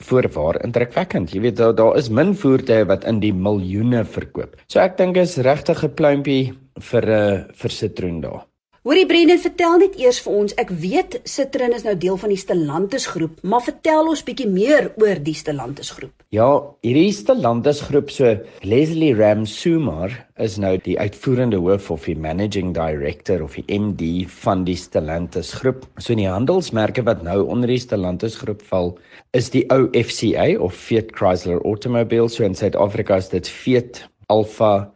voorwaar 0.03 0.61
indrukwekkend. 0.63 1.33
Jy 1.33 1.41
weet 1.47 1.57
daar 1.57 1.75
daar 1.75 1.97
is 1.97 2.09
min 2.09 2.35
voertuie 2.35 2.85
wat 2.85 3.05
in 3.09 3.19
die 3.19 3.33
miljoene 3.33 4.05
verkoop. 4.05 4.55
So 4.67 4.79
ek 4.79 4.97
dink 4.97 5.17
is 5.17 5.37
regtig 5.37 5.83
'n 5.83 5.93
pluimpie 5.99 6.53
vir 6.79 7.05
'n 7.05 7.11
eh, 7.11 7.43
vir 7.53 7.71
Citroen 7.71 8.21
daar. 8.21 8.52
Hoorie 8.83 9.05
Brendan, 9.07 9.39
vertel 9.39 9.77
net 9.79 9.93
eers 9.95 10.17
vir 10.19 10.33
ons. 10.35 10.53
Ek 10.59 10.67
weet 10.75 11.13
Citroen 11.23 11.71
is 11.71 11.85
nou 11.87 11.93
deel 11.95 12.17
van 12.19 12.33
die 12.33 12.39
Stellantis 12.41 13.05
groep, 13.07 13.37
maar 13.47 13.63
vertel 13.63 14.09
ons 14.11 14.25
bietjie 14.27 14.49
meer 14.51 14.89
oor 14.99 15.21
die 15.23 15.35
Stellantis 15.39 15.93
groep. 15.95 16.11
Ja, 16.35 16.49
hierdie 16.83 17.13
Stellantis 17.15 17.79
groep 17.87 18.11
so 18.11 18.33
Leslie 18.67 19.13
Ramsumar 19.15 20.11
is 20.43 20.57
nou 20.59 20.73
die 20.83 20.97
uitvoerende 20.99 21.61
hoof 21.63 21.87
of 21.95 22.09
die 22.11 22.17
managing 22.19 22.73
director 22.75 23.45
of 23.45 23.55
die 23.55 23.63
MD 23.71 24.27
van 24.43 24.67
die 24.67 24.75
Stellantis 24.75 25.53
groep. 25.61 25.87
So 25.95 26.11
in 26.17 26.25
die 26.25 26.27
handelsmerke 26.27 27.07
wat 27.07 27.23
nou 27.23 27.39
onder 27.47 27.71
die 27.71 27.79
Stellantis 27.79 28.35
groep 28.43 28.67
val, 28.67 28.97
is 29.31 29.47
die 29.55 29.63
ou 29.71 29.85
FCA 29.95 30.57
of 30.59 30.75
Fiat 30.75 31.15
Chrysler 31.15 31.63
Automobiles. 31.63 32.35
So 32.35 32.43
in 32.43 32.59
Suid-Afrika 32.59 33.23
is 33.23 33.31
dit 33.31 33.47
Fiat 33.47 34.03
Alfa 34.27 34.89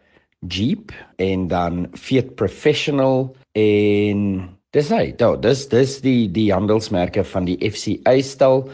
Jeep 0.43 0.91
en 1.23 1.47
dan 1.47 1.87
Fiat 1.95 2.35
Professional 2.35 3.31
en 3.57 4.21
dis 4.75 4.91
hy. 4.93 5.09
Ja, 5.17 5.31
dis 5.41 5.65
dis 5.71 5.97
die 6.05 6.27
die 6.33 6.49
handelsmerke 6.53 7.25
van 7.25 7.47
die 7.49 7.57
FCA 7.65 8.17
stal 8.25 8.67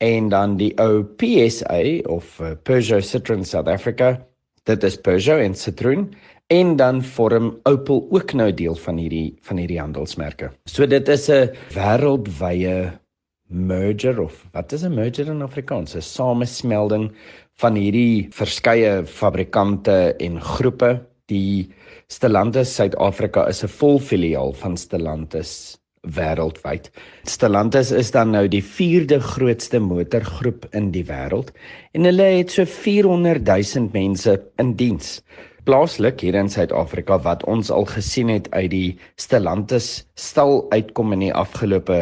en 0.00 0.30
dan 0.32 0.56
die 0.60 0.72
ou 0.80 1.02
PSA 1.20 2.00
of 2.08 2.38
uh, 2.40 2.54
Peugeot 2.64 3.04
Citroen 3.04 3.44
South 3.44 3.68
Africa. 3.68 4.14
Dit 4.68 4.84
is 4.84 4.96
Peugeot 4.96 5.42
en 5.44 5.56
Citroen 5.56 6.08
en 6.50 6.72
dan 6.76 7.02
vorm 7.02 7.52
Opel 7.68 8.06
ook 8.10 8.32
nou 8.34 8.48
deel 8.52 8.74
van 8.86 8.98
hierdie 8.98 9.36
van 9.46 9.60
hierdie 9.60 9.80
handelsmerke. 9.80 10.50
So 10.66 10.86
dit 10.86 11.08
is 11.08 11.28
'n 11.28 11.52
wêreldwye 11.76 12.98
merger 13.50 14.20
of 14.20 14.46
wat 14.52 14.72
is 14.72 14.84
'n 14.84 14.94
merger 14.94 15.26
in 15.26 15.42
Afrikaans? 15.42 15.94
'n 15.96 16.00
Samesmelding 16.00 17.12
van 17.60 17.74
hierdie 17.74 18.28
verskeie 18.30 19.04
fabrikante 19.06 20.16
en 20.18 20.40
groepe 20.40 21.09
die 21.30 21.70
Stellantis 22.10 22.74
Suid-Afrika 22.76 23.46
is 23.48 23.62
'n 23.64 23.72
volfiliaal 23.80 24.52
van 24.52 24.76
Stellantis 24.76 25.78
wêreldwyd. 26.02 26.90
Stellantis 27.28 27.92
is 27.92 28.10
dan 28.10 28.32
nou 28.32 28.46
die 28.48 28.62
4de 28.64 29.20
grootste 29.20 29.80
motorgroep 29.80 30.66
in 30.72 30.90
die 30.94 31.04
wêreld 31.04 31.52
en 31.92 32.08
hulle 32.08 32.28
het 32.38 32.50
so 32.50 32.64
400 32.64 33.44
000 33.46 33.90
mense 33.92 34.40
in 34.58 34.74
diens. 34.76 35.20
Plaaslik 35.68 36.20
hier 36.24 36.34
in 36.34 36.48
Suid-Afrika 36.48 37.20
wat 37.26 37.44
ons 37.44 37.70
al 37.70 37.84
gesien 37.84 38.32
het 38.32 38.48
uit 38.50 38.70
die 38.70 38.98
Stellantis 39.20 40.06
stal 40.16 40.64
uitkom 40.72 41.12
in 41.12 41.28
die 41.28 41.34
afgelope 41.34 42.00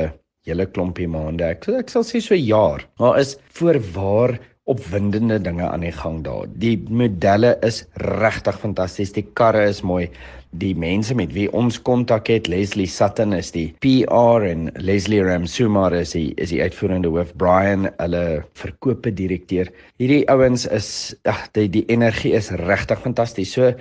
hele 0.49 0.67
klompie 0.67 1.09
maande. 1.11 1.45
Ek, 1.45 1.67
ek 1.83 1.91
sal 1.93 2.07
sê 2.07 2.23
so 2.25 2.35
'n 2.35 2.47
jaar. 2.47 2.87
Maar 2.99 3.19
is 3.21 3.37
voorwaar 3.59 4.39
opwindende 4.69 5.39
dinge 5.43 5.67
aan 5.69 5.85
die 5.85 5.95
gang 5.95 6.21
daar. 6.27 6.49
Die 6.61 6.77
modelle 6.89 7.57
is 7.67 7.85
regtig 8.05 8.59
fantasties. 8.61 9.15
Die 9.17 9.27
karre 9.39 9.65
is 9.69 9.83
mooi. 9.83 10.09
Die 10.61 10.73
mense 10.77 11.13
met 11.17 11.35
wie 11.37 11.49
ons 11.53 11.77
kontak 11.85 12.31
het, 12.33 12.49
Leslie 12.49 12.89
Sutton 12.89 13.35
is 13.37 13.51
die 13.53 13.67
PR 13.85 14.45
en 14.49 14.71
Leslie 14.81 15.21
Ramsumar 15.25 15.93
is 15.93 16.15
die 16.17 16.33
is 16.41 16.55
die 16.55 16.63
uitvoerende 16.65 17.11
hoof, 17.13 17.35
Brian, 17.37 17.91
hulle 17.99 18.23
verkope 18.57 19.13
direkteur. 19.13 19.69
Hierdie 20.01 20.25
ouens 20.33 20.65
is 20.73 20.91
ag 21.29 21.51
die 21.59 21.69
die 21.69 21.85
energie 21.93 22.33
is 22.37 22.49
regtig 22.65 23.05
fantasties. 23.05 23.53
So 23.53 23.75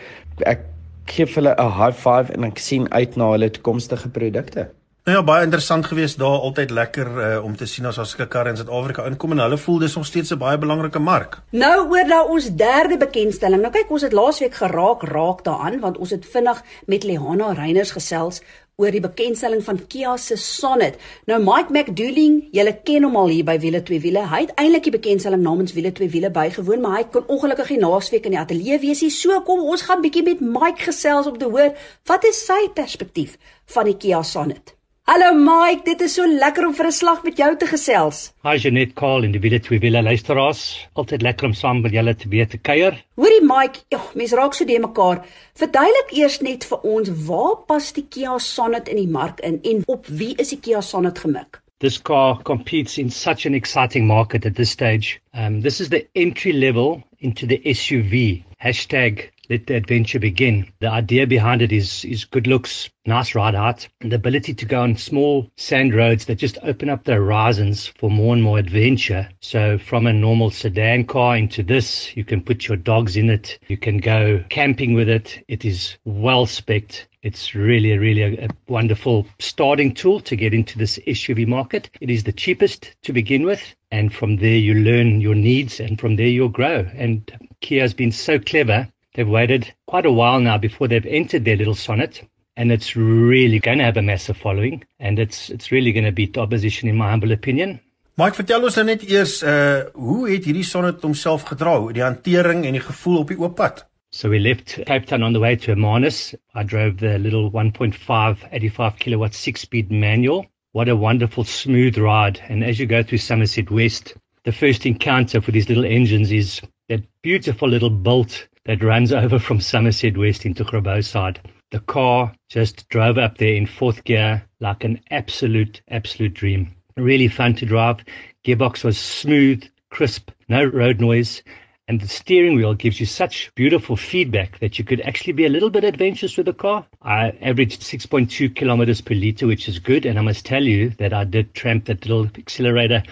ek 0.44 0.66
gee 1.08 1.28
hulle 1.38 1.56
'n 1.56 1.72
high 1.80 1.96
five 1.96 2.34
en 2.36 2.44
ek 2.44 2.60
sien 2.60 2.92
uit 2.92 3.16
na 3.16 3.32
hulle 3.32 3.50
toekomstige 3.50 4.10
produkte. 4.10 4.68
Nou 5.08 5.16
ja, 5.16 5.24
baie 5.24 5.44
interessant 5.46 5.86
geweest 5.88 6.18
daar, 6.20 6.42
altyd 6.44 6.72
lekker 6.76 7.10
uh, 7.16 7.44
om 7.44 7.54
te 7.56 7.66
sien 7.66 7.86
as 7.88 7.96
ons 8.02 8.10
sulke 8.12 8.26
karre 8.28 8.52
in 8.52 8.58
Suid-Afrika 8.60 9.06
inkom 9.08 9.32
en 9.32 9.40
hulle 9.40 9.58
voel 9.64 9.78
dis 9.86 9.94
nog 9.96 10.06
steeds 10.06 10.34
'n 10.36 10.38
baie 10.42 10.58
belangrike 10.60 11.00
mark. 11.00 11.38
Nou 11.56 11.88
oor 11.88 12.08
nou 12.08 12.24
ons 12.34 12.50
derde 12.52 12.98
bekendstelling. 12.98 13.62
Nou 13.62 13.72
kyk, 13.72 13.88
ons 13.90 14.04
het 14.04 14.12
laasweek 14.12 14.60
geraak 14.60 15.04
raak 15.08 15.44
daaraan 15.48 15.80
want 15.80 15.98
ons 15.98 16.12
het 16.12 16.26
vinnig 16.26 16.62
met 16.86 17.04
Lehana 17.04 17.54
Reiners 17.54 17.92
gesels 17.92 18.42
oor 18.76 18.92
die 18.92 19.00
bekendstelling 19.00 19.64
van 19.64 19.80
Kia 19.88 20.18
se 20.18 20.36
Sonet. 20.36 21.00
Nou 21.26 21.40
Mike 21.40 21.72
McDooling, 21.72 22.50
julle 22.52 22.78
ken 22.84 23.04
hom 23.04 23.16
al 23.16 23.28
hier 23.28 23.46
by 23.46 23.60
Wiele 23.60 23.84
2 23.84 24.00
Wiele. 24.02 24.28
Hy 24.28 24.42
het 24.42 24.56
eintlik 24.60 24.84
die 24.84 24.98
bekendstelling 25.00 25.42
namens 25.42 25.74
Wiele 25.74 25.92
2 25.92 26.10
Wiele 26.10 26.32
bygewoon, 26.32 26.82
maar 26.82 26.98
hy 26.98 27.04
kon 27.04 27.24
ongelukkig 27.28 27.70
nie 27.70 27.80
naasweek 27.80 28.26
in 28.26 28.36
die 28.36 28.44
ateljee 28.44 28.80
wees 28.80 29.02
nie. 29.02 29.10
So 29.10 29.42
kom 29.42 29.64
ons 29.64 29.88
gaan 29.88 30.02
bietjie 30.02 30.24
met 30.24 30.42
Mike 30.42 30.84
gesels 30.92 31.28
om 31.28 31.38
te 31.38 31.46
hoor 31.46 31.72
wat 32.06 32.26
is 32.26 32.46
sy 32.46 32.68
perspektief 32.74 33.38
van 33.66 33.86
die 33.86 33.96
Kia 33.96 34.22
Sonet. 34.22 34.77
Hallo 35.08 35.30
Mike, 35.40 35.86
dit 35.86 36.02
is 36.04 36.18
so 36.18 36.28
lekker 36.28 36.66
om 36.68 36.74
vir 36.76 36.88
'n 36.88 36.92
slag 36.92 37.20
met 37.24 37.38
jou 37.40 37.48
te 37.58 37.68
gesels. 37.68 38.18
Hi 38.44 38.58
Janet 38.60 38.90
Call 38.94 39.24
in 39.24 39.32
die 39.32 39.40
Wiele 39.40 39.60
twee 39.64 39.80
wiele 39.80 40.02
luisteraars. 40.04 40.64
Altyd 41.00 41.22
lekker 41.22 41.46
om 41.48 41.54
saam 41.54 41.80
met 41.82 41.94
julle 41.96 42.14
te 42.16 42.28
weet 42.28 42.50
te 42.50 42.58
kuier. 42.58 42.98
Hoorie 43.16 43.40
Mike, 43.42 43.80
oh, 43.96 44.10
mens 44.16 44.34
raak 44.34 44.54
so 44.54 44.66
die 44.66 44.80
mekaar. 44.80 45.24
Verduidelik 45.56 46.12
eers 46.12 46.42
net 46.42 46.66
vir 46.66 46.84
ons 46.84 47.14
waar 47.30 47.56
pas 47.72 47.94
die 47.94 48.04
Kia 48.04 48.38
Sonet 48.38 48.90
in 48.90 49.00
die 49.00 49.08
mark 49.08 49.40
in 49.40 49.62
en 49.64 49.82
op 49.88 50.08
wie 50.08 50.36
is 50.36 50.50
die 50.50 50.60
Kia 50.60 50.82
Sonet 50.82 51.24
gemik? 51.24 51.62
This 51.80 52.02
car 52.02 52.44
competes 52.44 52.98
in 52.98 53.10
such 53.10 53.46
an 53.46 53.54
exciting 53.54 54.08
market 54.08 54.46
at 54.46 54.56
this 54.56 54.72
stage. 54.72 55.22
Um, 55.34 55.62
this 55.62 55.80
is 55.80 55.88
the 55.88 56.06
entry 56.16 56.52
level 56.52 57.02
into 57.20 57.48
the 57.48 57.62
SUV. 57.64 58.44
Hashtag 58.60 59.30
let 59.50 59.68
the 59.68 59.76
adventure 59.76 60.20
begin. 60.20 60.72
The 60.80 60.90
idea 60.90 61.26
behind 61.26 61.62
it 61.62 61.72
is 61.72 62.04
is 62.06 62.26
good 62.26 62.48
looks, 62.48 62.90
nice 63.06 63.34
ride 63.34 63.56
height, 63.56 63.88
and 64.02 64.12
the 64.12 64.18
ability 64.18 64.54
to 64.54 64.66
go 64.66 64.82
on 64.82 64.98
small 64.98 65.50
sand 65.56 65.96
roads 65.96 66.26
that 66.26 66.36
just 66.36 66.58
open 66.64 66.90
up 66.90 67.04
the 67.04 67.14
horizons 67.14 67.88
for 67.88 68.10
more 68.10 68.34
and 68.34 68.44
more 68.44 68.60
adventure. 68.60 69.30
So 69.42 69.78
from 69.78 70.06
a 70.06 70.14
normal 70.14 70.52
sedan 70.52 71.06
car 71.06 71.38
into 71.38 71.64
this, 71.64 72.16
you 72.18 72.26
can 72.26 72.42
put 72.42 72.68
your 72.68 72.78
dogs 72.78 73.16
in 73.16 73.30
it, 73.30 73.60
you 73.68 73.78
can 73.78 74.00
go 74.00 74.44
camping 74.50 74.94
with 74.94 75.10
it. 75.10 75.44
It 75.48 75.64
is 75.64 75.98
well 76.06 76.46
spec'd. 76.46 77.08
It's 77.24 77.56
really, 77.56 77.98
really 77.98 78.22
a, 78.22 78.46
a 78.46 78.50
wonderful 78.68 79.28
starting 79.40 79.94
tool 79.94 80.20
to 80.22 80.36
get 80.36 80.54
into 80.54 80.78
this 80.78 81.00
SUV 81.08 81.48
market. 81.48 81.90
It 82.00 82.10
is 82.10 82.24
the 82.24 82.32
cheapest 82.32 82.96
to 83.04 83.14
begin 83.14 83.44
with, 83.44 83.76
and 83.92 84.14
from 84.14 84.38
there 84.38 84.58
you 84.58 84.76
learn 84.76 85.22
your 85.22 85.36
needs, 85.36 85.80
and 85.80 86.00
from 86.00 86.16
there 86.16 86.28
you'll 86.28 86.50
grow. 86.50 86.86
And 86.96 87.30
Kia 87.62 87.82
has 87.82 87.94
been 87.94 88.12
so 88.12 88.40
clever 88.40 88.88
They've 89.18 89.28
waited 89.28 89.74
quite 89.88 90.06
a 90.06 90.12
while 90.12 90.40
now 90.40 90.60
before 90.60 90.88
they've 90.88 91.04
entered 91.04 91.44
their 91.44 91.56
little 91.58 91.74
sonnet, 91.74 92.22
and 92.56 92.72
it's 92.72 92.96
really 92.96 93.58
going 93.58 93.80
to 93.80 93.84
have 93.84 93.98
a 93.98 94.02
massive 94.04 94.38
following, 94.38 94.84
and 95.00 95.18
it's 95.18 95.50
it's 95.50 95.72
really 95.72 95.92
going 95.92 96.06
to 96.06 96.12
beat 96.12 96.34
the 96.34 96.42
opposition 96.42 96.88
in 96.88 96.96
my 96.96 97.10
humble 97.10 97.32
opinion. 97.32 97.80
Mike, 98.16 98.36
vertel 98.38 98.68
ons 98.70 98.76
nou 98.78 98.84
net 98.86 99.06
eers 99.10 99.40
uh 99.42 99.90
hoe 99.98 100.28
het 100.30 100.46
hierdie 100.46 100.66
sonnet 100.70 101.02
homself 101.02 101.48
gedra, 101.50 101.74
die 101.98 102.04
hantering 102.06 102.62
en 102.70 102.78
die 102.78 102.84
gevoel 102.86 103.24
op 103.24 103.34
die 103.34 103.40
oop 103.42 103.56
pad? 103.58 103.82
So 104.14 104.30
we 104.30 104.38
left 104.38 104.76
Cape 104.86 105.10
Town 105.10 105.26
on 105.26 105.34
the 105.34 105.42
way 105.42 105.56
to 105.56 105.72
Hermanus. 105.74 106.36
I 106.54 106.62
drove 106.62 107.00
the 107.02 107.18
little 107.18 107.50
1.5 107.50 108.46
85 108.52 109.00
kilowatt 109.00 109.34
six-speed 109.34 109.90
manual. 109.90 110.46
What 110.74 110.90
a 110.90 110.96
wonderful 110.96 111.44
smooth 111.44 111.98
ride. 111.98 112.40
And 112.50 112.64
as 112.64 112.78
you 112.78 112.86
go 112.86 113.02
through 113.02 113.26
Somerset 113.26 113.72
West, 113.72 114.14
the 114.44 114.52
first 114.52 114.86
encounter 114.86 115.42
for 115.42 115.50
these 115.50 115.70
little 115.70 115.86
engines 115.86 116.32
is 116.32 116.62
that 116.88 117.02
beautiful 117.24 117.68
little 117.68 117.90
bolt 117.90 118.48
that 118.68 118.84
runs 118.84 119.14
over 119.14 119.40
from 119.40 119.62
Somerset 119.62 120.18
West 120.18 120.46
into 120.46 120.66
Grabo 120.66 121.04
side. 121.04 121.40
The 121.72 121.80
car 121.80 122.34
just 122.50 122.88
drove 122.90 123.18
up 123.18 123.38
there 123.38 123.56
in 123.56 123.66
fourth 123.66 124.04
gear 124.04 124.44
like 124.60 124.84
an 124.84 125.00
absolute, 125.10 125.82
absolute 125.90 126.34
dream. 126.34 126.76
Really 126.98 127.30
fun 127.30 127.56
to 127.56 127.66
drive. 127.66 128.04
Gearbox 128.46 128.84
was 128.84 128.98
smooth, 128.98 129.64
crisp, 129.90 130.32
no 130.50 130.66
road 130.66 131.00
noise. 131.00 131.44
And 131.88 132.02
the 132.02 132.08
steering 132.10 132.58
wheel 132.58 132.74
gives 132.74 133.00
you 133.00 133.06
such 133.06 133.50
beautiful 133.56 133.96
feedback 133.96 134.60
that 134.60 134.78
you 134.78 134.84
could 134.84 135.00
actually 135.02 135.32
be 135.34 135.46
a 135.46 135.50
little 135.50 135.70
bit 135.70 135.86
adventurous 135.86 136.36
with 136.36 136.48
the 136.48 136.54
car. 136.54 136.86
I 137.02 137.30
averaged 137.42 137.82
6.2 137.82 138.54
kilometers 138.54 139.00
per 139.00 139.14
liter, 139.14 139.48
which 139.48 139.70
is 139.70 139.80
good. 139.80 140.06
And 140.06 140.20
I 140.20 140.22
must 140.22 140.46
tell 140.46 140.64
you 140.64 140.90
that 140.98 141.14
I 141.14 141.24
did 141.24 141.54
tramp 141.54 141.86
that 141.86 142.06
little 142.06 142.30
accelerator 142.38 143.04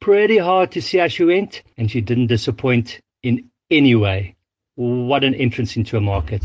pretty 0.00 0.36
hard 0.36 0.70
to 0.72 0.82
see 0.82 0.98
how 0.98 1.08
she 1.08 1.24
went. 1.24 1.62
And 1.78 1.90
she 1.90 2.02
didn't 2.02 2.26
disappoint 2.26 3.00
in 3.22 3.48
any 3.70 3.94
way. 3.94 4.34
What 4.78 5.24
an 5.24 5.34
entrance 5.34 5.76
into 5.76 5.96
a 5.96 6.00
market. 6.00 6.42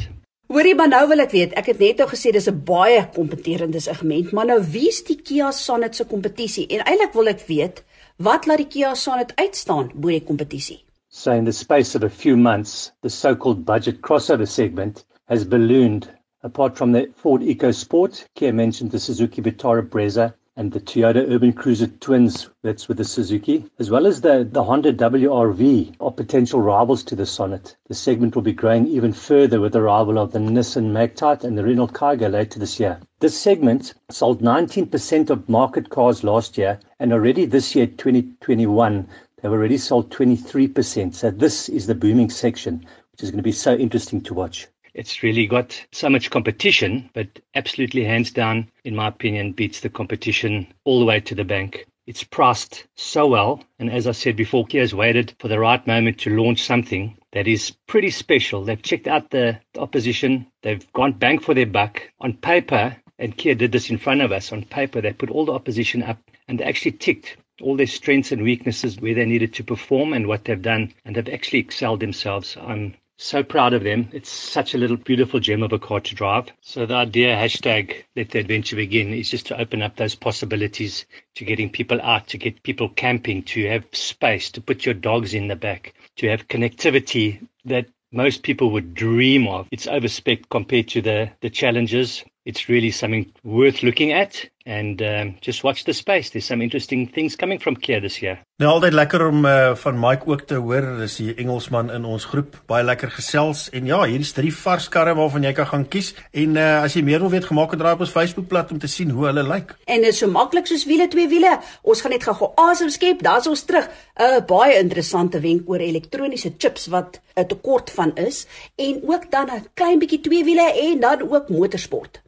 Hoorie, 0.49 0.75
maar 0.75 0.89
nou 0.89 1.07
wil 1.09 1.21
ek 1.23 1.31
weet, 1.33 1.53
ek 1.57 1.69
het 1.71 1.79
net 1.81 2.01
nou 2.01 2.07
gesê 2.09 2.31
dis 2.33 2.49
'n 2.49 2.63
baie 2.65 3.01
kompeterende 3.13 3.79
segment, 3.79 4.31
maar 4.33 4.45
nou 4.45 4.59
wie 4.73 4.87
is 4.87 5.03
die 5.03 5.15
Kia 5.15 5.51
Sonet 5.51 5.95
se 5.95 6.05
kompetisie? 6.05 6.67
En 6.67 6.81
eintlik 6.85 7.13
wil 7.13 7.27
ek 7.27 7.45
weet, 7.47 7.83
wat 8.17 8.45
laat 8.45 8.57
die 8.57 8.67
Kia 8.67 8.93
Sonet 8.95 9.35
uitstaan 9.35 9.91
bo 9.93 10.09
die 10.09 10.21
kompetisie? 10.21 10.83
So 11.09 11.31
in 11.31 11.45
the 11.45 11.51
space 11.51 11.95
of 11.95 12.03
a 12.03 12.09
few 12.09 12.35
months, 12.35 12.91
the 13.01 13.09
so-called 13.09 13.65
budget 13.65 14.01
crossover 14.01 14.47
segment 14.47 15.05
has 15.27 15.45
ballooned. 15.45 16.09
Apart 16.43 16.75
from 16.77 16.91
the 16.91 17.07
Ford 17.15 17.41
EcoSport, 17.41 18.25
Kia 18.35 18.51
mentioned 18.51 18.91
the 18.91 18.99
Suzuki 18.99 19.41
Vitara 19.41 19.81
Brezza 19.81 20.33
and 20.55 20.71
the 20.71 20.79
Toyota 20.79 21.25
Urban 21.31 21.51
Cruiser 21.51 21.87
Twins 21.87 22.47
that's 22.61 22.87
with 22.87 22.97
the 22.97 23.03
Suzuki, 23.03 23.65
as 23.79 23.89
well 23.89 24.05
as 24.05 24.21
the, 24.21 24.47
the 24.49 24.63
Honda 24.63 24.93
WRV 24.93 25.95
are 25.99 26.11
potential 26.11 26.61
rivals 26.61 27.03
to 27.05 27.15
the 27.15 27.25
Sonnet. 27.25 27.75
The 27.87 27.95
segment 27.95 28.35
will 28.35 28.43
be 28.43 28.53
growing 28.53 28.85
even 28.85 29.13
further 29.13 29.59
with 29.59 29.73
the 29.73 29.81
arrival 29.81 30.19
of 30.19 30.31
the 30.31 30.37
Nissan 30.37 30.91
Magnite 30.91 31.43
and 31.43 31.57
the 31.57 31.63
Renault 31.63 31.87
Kaigo 31.87 32.31
later 32.31 32.59
this 32.59 32.79
year. 32.79 32.99
This 33.19 33.35
segment 33.35 33.95
sold 34.11 34.41
19% 34.41 35.31
of 35.31 35.49
market 35.49 35.89
cars 35.89 36.23
last 36.23 36.55
year, 36.57 36.79
and 36.99 37.11
already 37.11 37.45
this 37.45 37.75
year, 37.75 37.87
2021, 37.87 39.07
they've 39.41 39.51
already 39.51 39.77
sold 39.79 40.11
23%. 40.11 41.15
So 41.15 41.31
this 41.31 41.67
is 41.67 41.87
the 41.87 41.95
booming 41.95 42.29
section, 42.29 42.85
which 43.11 43.23
is 43.23 43.31
going 43.31 43.39
to 43.39 43.43
be 43.43 43.51
so 43.51 43.73
interesting 43.73 44.21
to 44.21 44.35
watch. 44.35 44.67
It's 44.93 45.23
really 45.23 45.47
got 45.47 45.85
so 45.91 46.07
much 46.09 46.29
competition, 46.29 47.09
but 47.13 47.39
absolutely 47.55 48.03
hands 48.03 48.31
down, 48.31 48.69
in 48.83 48.95
my 48.95 49.07
opinion, 49.07 49.53
beats 49.53 49.79
the 49.79 49.89
competition 49.89 50.67
all 50.83 50.99
the 50.99 51.05
way 51.05 51.19
to 51.21 51.33
the 51.33 51.43
bank. 51.43 51.87
It's 52.05 52.23
priced 52.23 52.85
so 52.95 53.27
well, 53.27 53.63
and 53.79 53.89
as 53.89 54.07
I 54.07 54.11
said 54.11 54.35
before, 54.35 54.65
Kia 54.65 54.81
has 54.81 54.93
waited 54.93 55.33
for 55.39 55.47
the 55.47 55.57
right 55.57 55.85
moment 55.87 56.19
to 56.19 56.35
launch 56.35 56.61
something 56.61 57.17
that 57.31 57.47
is 57.47 57.71
pretty 57.87 58.11
special. 58.11 58.63
They've 58.63 58.81
checked 58.81 59.07
out 59.07 59.31
the, 59.31 59.59
the 59.73 59.79
opposition, 59.79 60.47
they've 60.61 60.91
gone 60.93 61.13
bang 61.13 61.39
for 61.39 61.53
their 61.53 61.65
buck. 61.65 62.01
On 62.19 62.33
paper, 62.33 62.95
and 63.17 63.35
Kia 63.35 63.55
did 63.55 63.71
this 63.71 63.89
in 63.89 63.97
front 63.97 64.21
of 64.21 64.31
us, 64.31 64.51
on 64.51 64.63
paper, 64.63 65.01
they 65.01 65.13
put 65.13 65.31
all 65.31 65.45
the 65.45 65.53
opposition 65.53 66.03
up 66.03 66.19
and 66.47 66.59
they 66.59 66.65
actually 66.65 66.91
ticked 66.91 67.37
all 67.61 67.77
their 67.77 67.87
strengths 67.87 68.31
and 68.31 68.43
weaknesses 68.43 68.99
where 68.99 69.15
they 69.15 69.25
needed 69.25 69.53
to 69.53 69.63
perform 69.63 70.13
and 70.13 70.27
what 70.27 70.43
they've 70.45 70.61
done, 70.61 70.93
and 71.05 71.15
they've 71.15 71.33
actually 71.33 71.59
excelled 71.59 72.01
themselves. 72.01 72.57
I'm 72.59 72.95
so 73.17 73.43
proud 73.43 73.73
of 73.73 73.83
them. 73.83 74.09
It's 74.11 74.29
such 74.29 74.73
a 74.73 74.77
little 74.77 74.97
beautiful 74.97 75.39
gem 75.39 75.63
of 75.63 75.73
a 75.73 75.79
car 75.79 75.99
to 75.99 76.15
drive. 76.15 76.47
So 76.61 76.85
the 76.85 76.95
idea 76.95 77.35
hashtag 77.35 78.03
let 78.15 78.29
the 78.29 78.39
adventure 78.39 78.75
begin 78.75 79.13
is 79.13 79.29
just 79.29 79.47
to 79.47 79.59
open 79.59 79.81
up 79.81 79.95
those 79.95 80.15
possibilities 80.15 81.05
to 81.35 81.45
getting 81.45 81.69
people 81.69 82.01
out, 82.01 82.27
to 82.29 82.37
get 82.37 82.63
people 82.63 82.89
camping, 82.89 83.43
to 83.43 83.67
have 83.67 83.85
space, 83.91 84.51
to 84.51 84.61
put 84.61 84.85
your 84.85 84.95
dogs 84.95 85.33
in 85.33 85.47
the 85.47 85.55
back, 85.55 85.93
to 86.17 86.27
have 86.29 86.47
connectivity 86.47 87.47
that 87.65 87.87
most 88.11 88.43
people 88.43 88.69
would 88.71 88.93
dream 88.93 89.47
of. 89.47 89.67
It's 89.71 89.87
overspec 89.87 90.49
compared 90.49 90.87
to 90.89 91.01
the, 91.01 91.31
the 91.41 91.49
challenges. 91.49 92.23
It's 92.45 92.69
really 92.69 92.91
something 92.91 93.31
worth 93.43 93.83
looking 93.83 94.11
at 94.11 94.49
and 94.65 95.01
um, 95.01 95.35
just 95.41 95.63
watch 95.63 95.83
the 95.83 95.93
space. 95.93 96.29
There's 96.29 96.45
some 96.45 96.61
interesting 96.61 97.07
things 97.07 97.35
coming 97.35 97.59
from 97.59 97.75
Kia 97.75 97.99
this 97.99 98.21
year. 98.21 98.39
Nou 98.61 98.69
altyd 98.69 98.93
lekker 98.93 99.25
om 99.27 99.45
uh, 99.45 99.73
van 99.75 99.97
Mike 99.99 100.27
ook 100.29 100.43
te 100.47 100.55
hoor. 100.61 100.85
Dis 100.99 101.15
die 101.19 101.33
Engelsman 101.41 101.89
in 101.91 102.05
ons 102.05 102.25
groep. 102.29 102.55
Baie 102.69 102.85
lekker 102.85 103.11
gesels 103.11 103.65
en 103.73 103.89
ja, 103.89 104.03
hier 104.07 104.21
is 104.23 104.31
drie 104.37 104.53
vars 104.55 104.87
karre 104.93 105.15
waarvan 105.17 105.43
jy 105.43 105.51
kan 105.57 105.67
gaan 105.71 105.87
kies. 105.89 106.13
En 106.31 106.55
uh, 106.55 106.67
as 106.85 106.95
jy 106.95 107.03
meer 107.03 107.19
wil 107.23 107.33
weet, 107.33 107.47
gemaak 107.49 107.73
het 107.75 107.81
draai 107.81 107.95
op 107.97 108.05
ons 108.05 108.13
Facebookblad 108.13 108.71
om 108.71 108.79
te 108.79 108.87
sien 108.91 109.11
hoe 109.11 109.27
hulle 109.31 109.43
lyk. 109.47 109.75
En 109.89 110.05
dit 110.05 110.13
is 110.13 110.21
so 110.23 110.31
maklik 110.31 110.69
soos 110.69 110.85
wiele 110.87 111.09
twee 111.11 111.27
wiele. 111.31 111.57
Ons 111.81 112.05
gaan 112.05 112.15
net 112.15 112.27
gou 112.29 112.51
asem 112.69 112.93
skep. 112.93 113.23
Daar's 113.25 113.49
ons 113.51 113.65
terug. 113.67 113.89
'n 114.13 114.23
uh, 114.23 114.43
Baie 114.47 114.77
interessante 114.79 115.39
wenk 115.41 115.69
oor 115.69 115.81
elektroniese 115.81 116.53
chips 116.57 116.87
wat 116.93 117.19
'n 117.35 117.47
tekort 117.47 117.89
van 117.89 118.15
is 118.15 118.45
en 118.77 119.01
ook 119.03 119.31
dan 119.31 119.49
'n 119.49 119.65
klein 119.73 119.99
bietjie 119.99 120.21
twee 120.21 120.43
wiele 120.43 120.71
en 120.87 120.99
dan 120.99 121.25
ook 121.31 121.49
motorsport. 121.49 122.21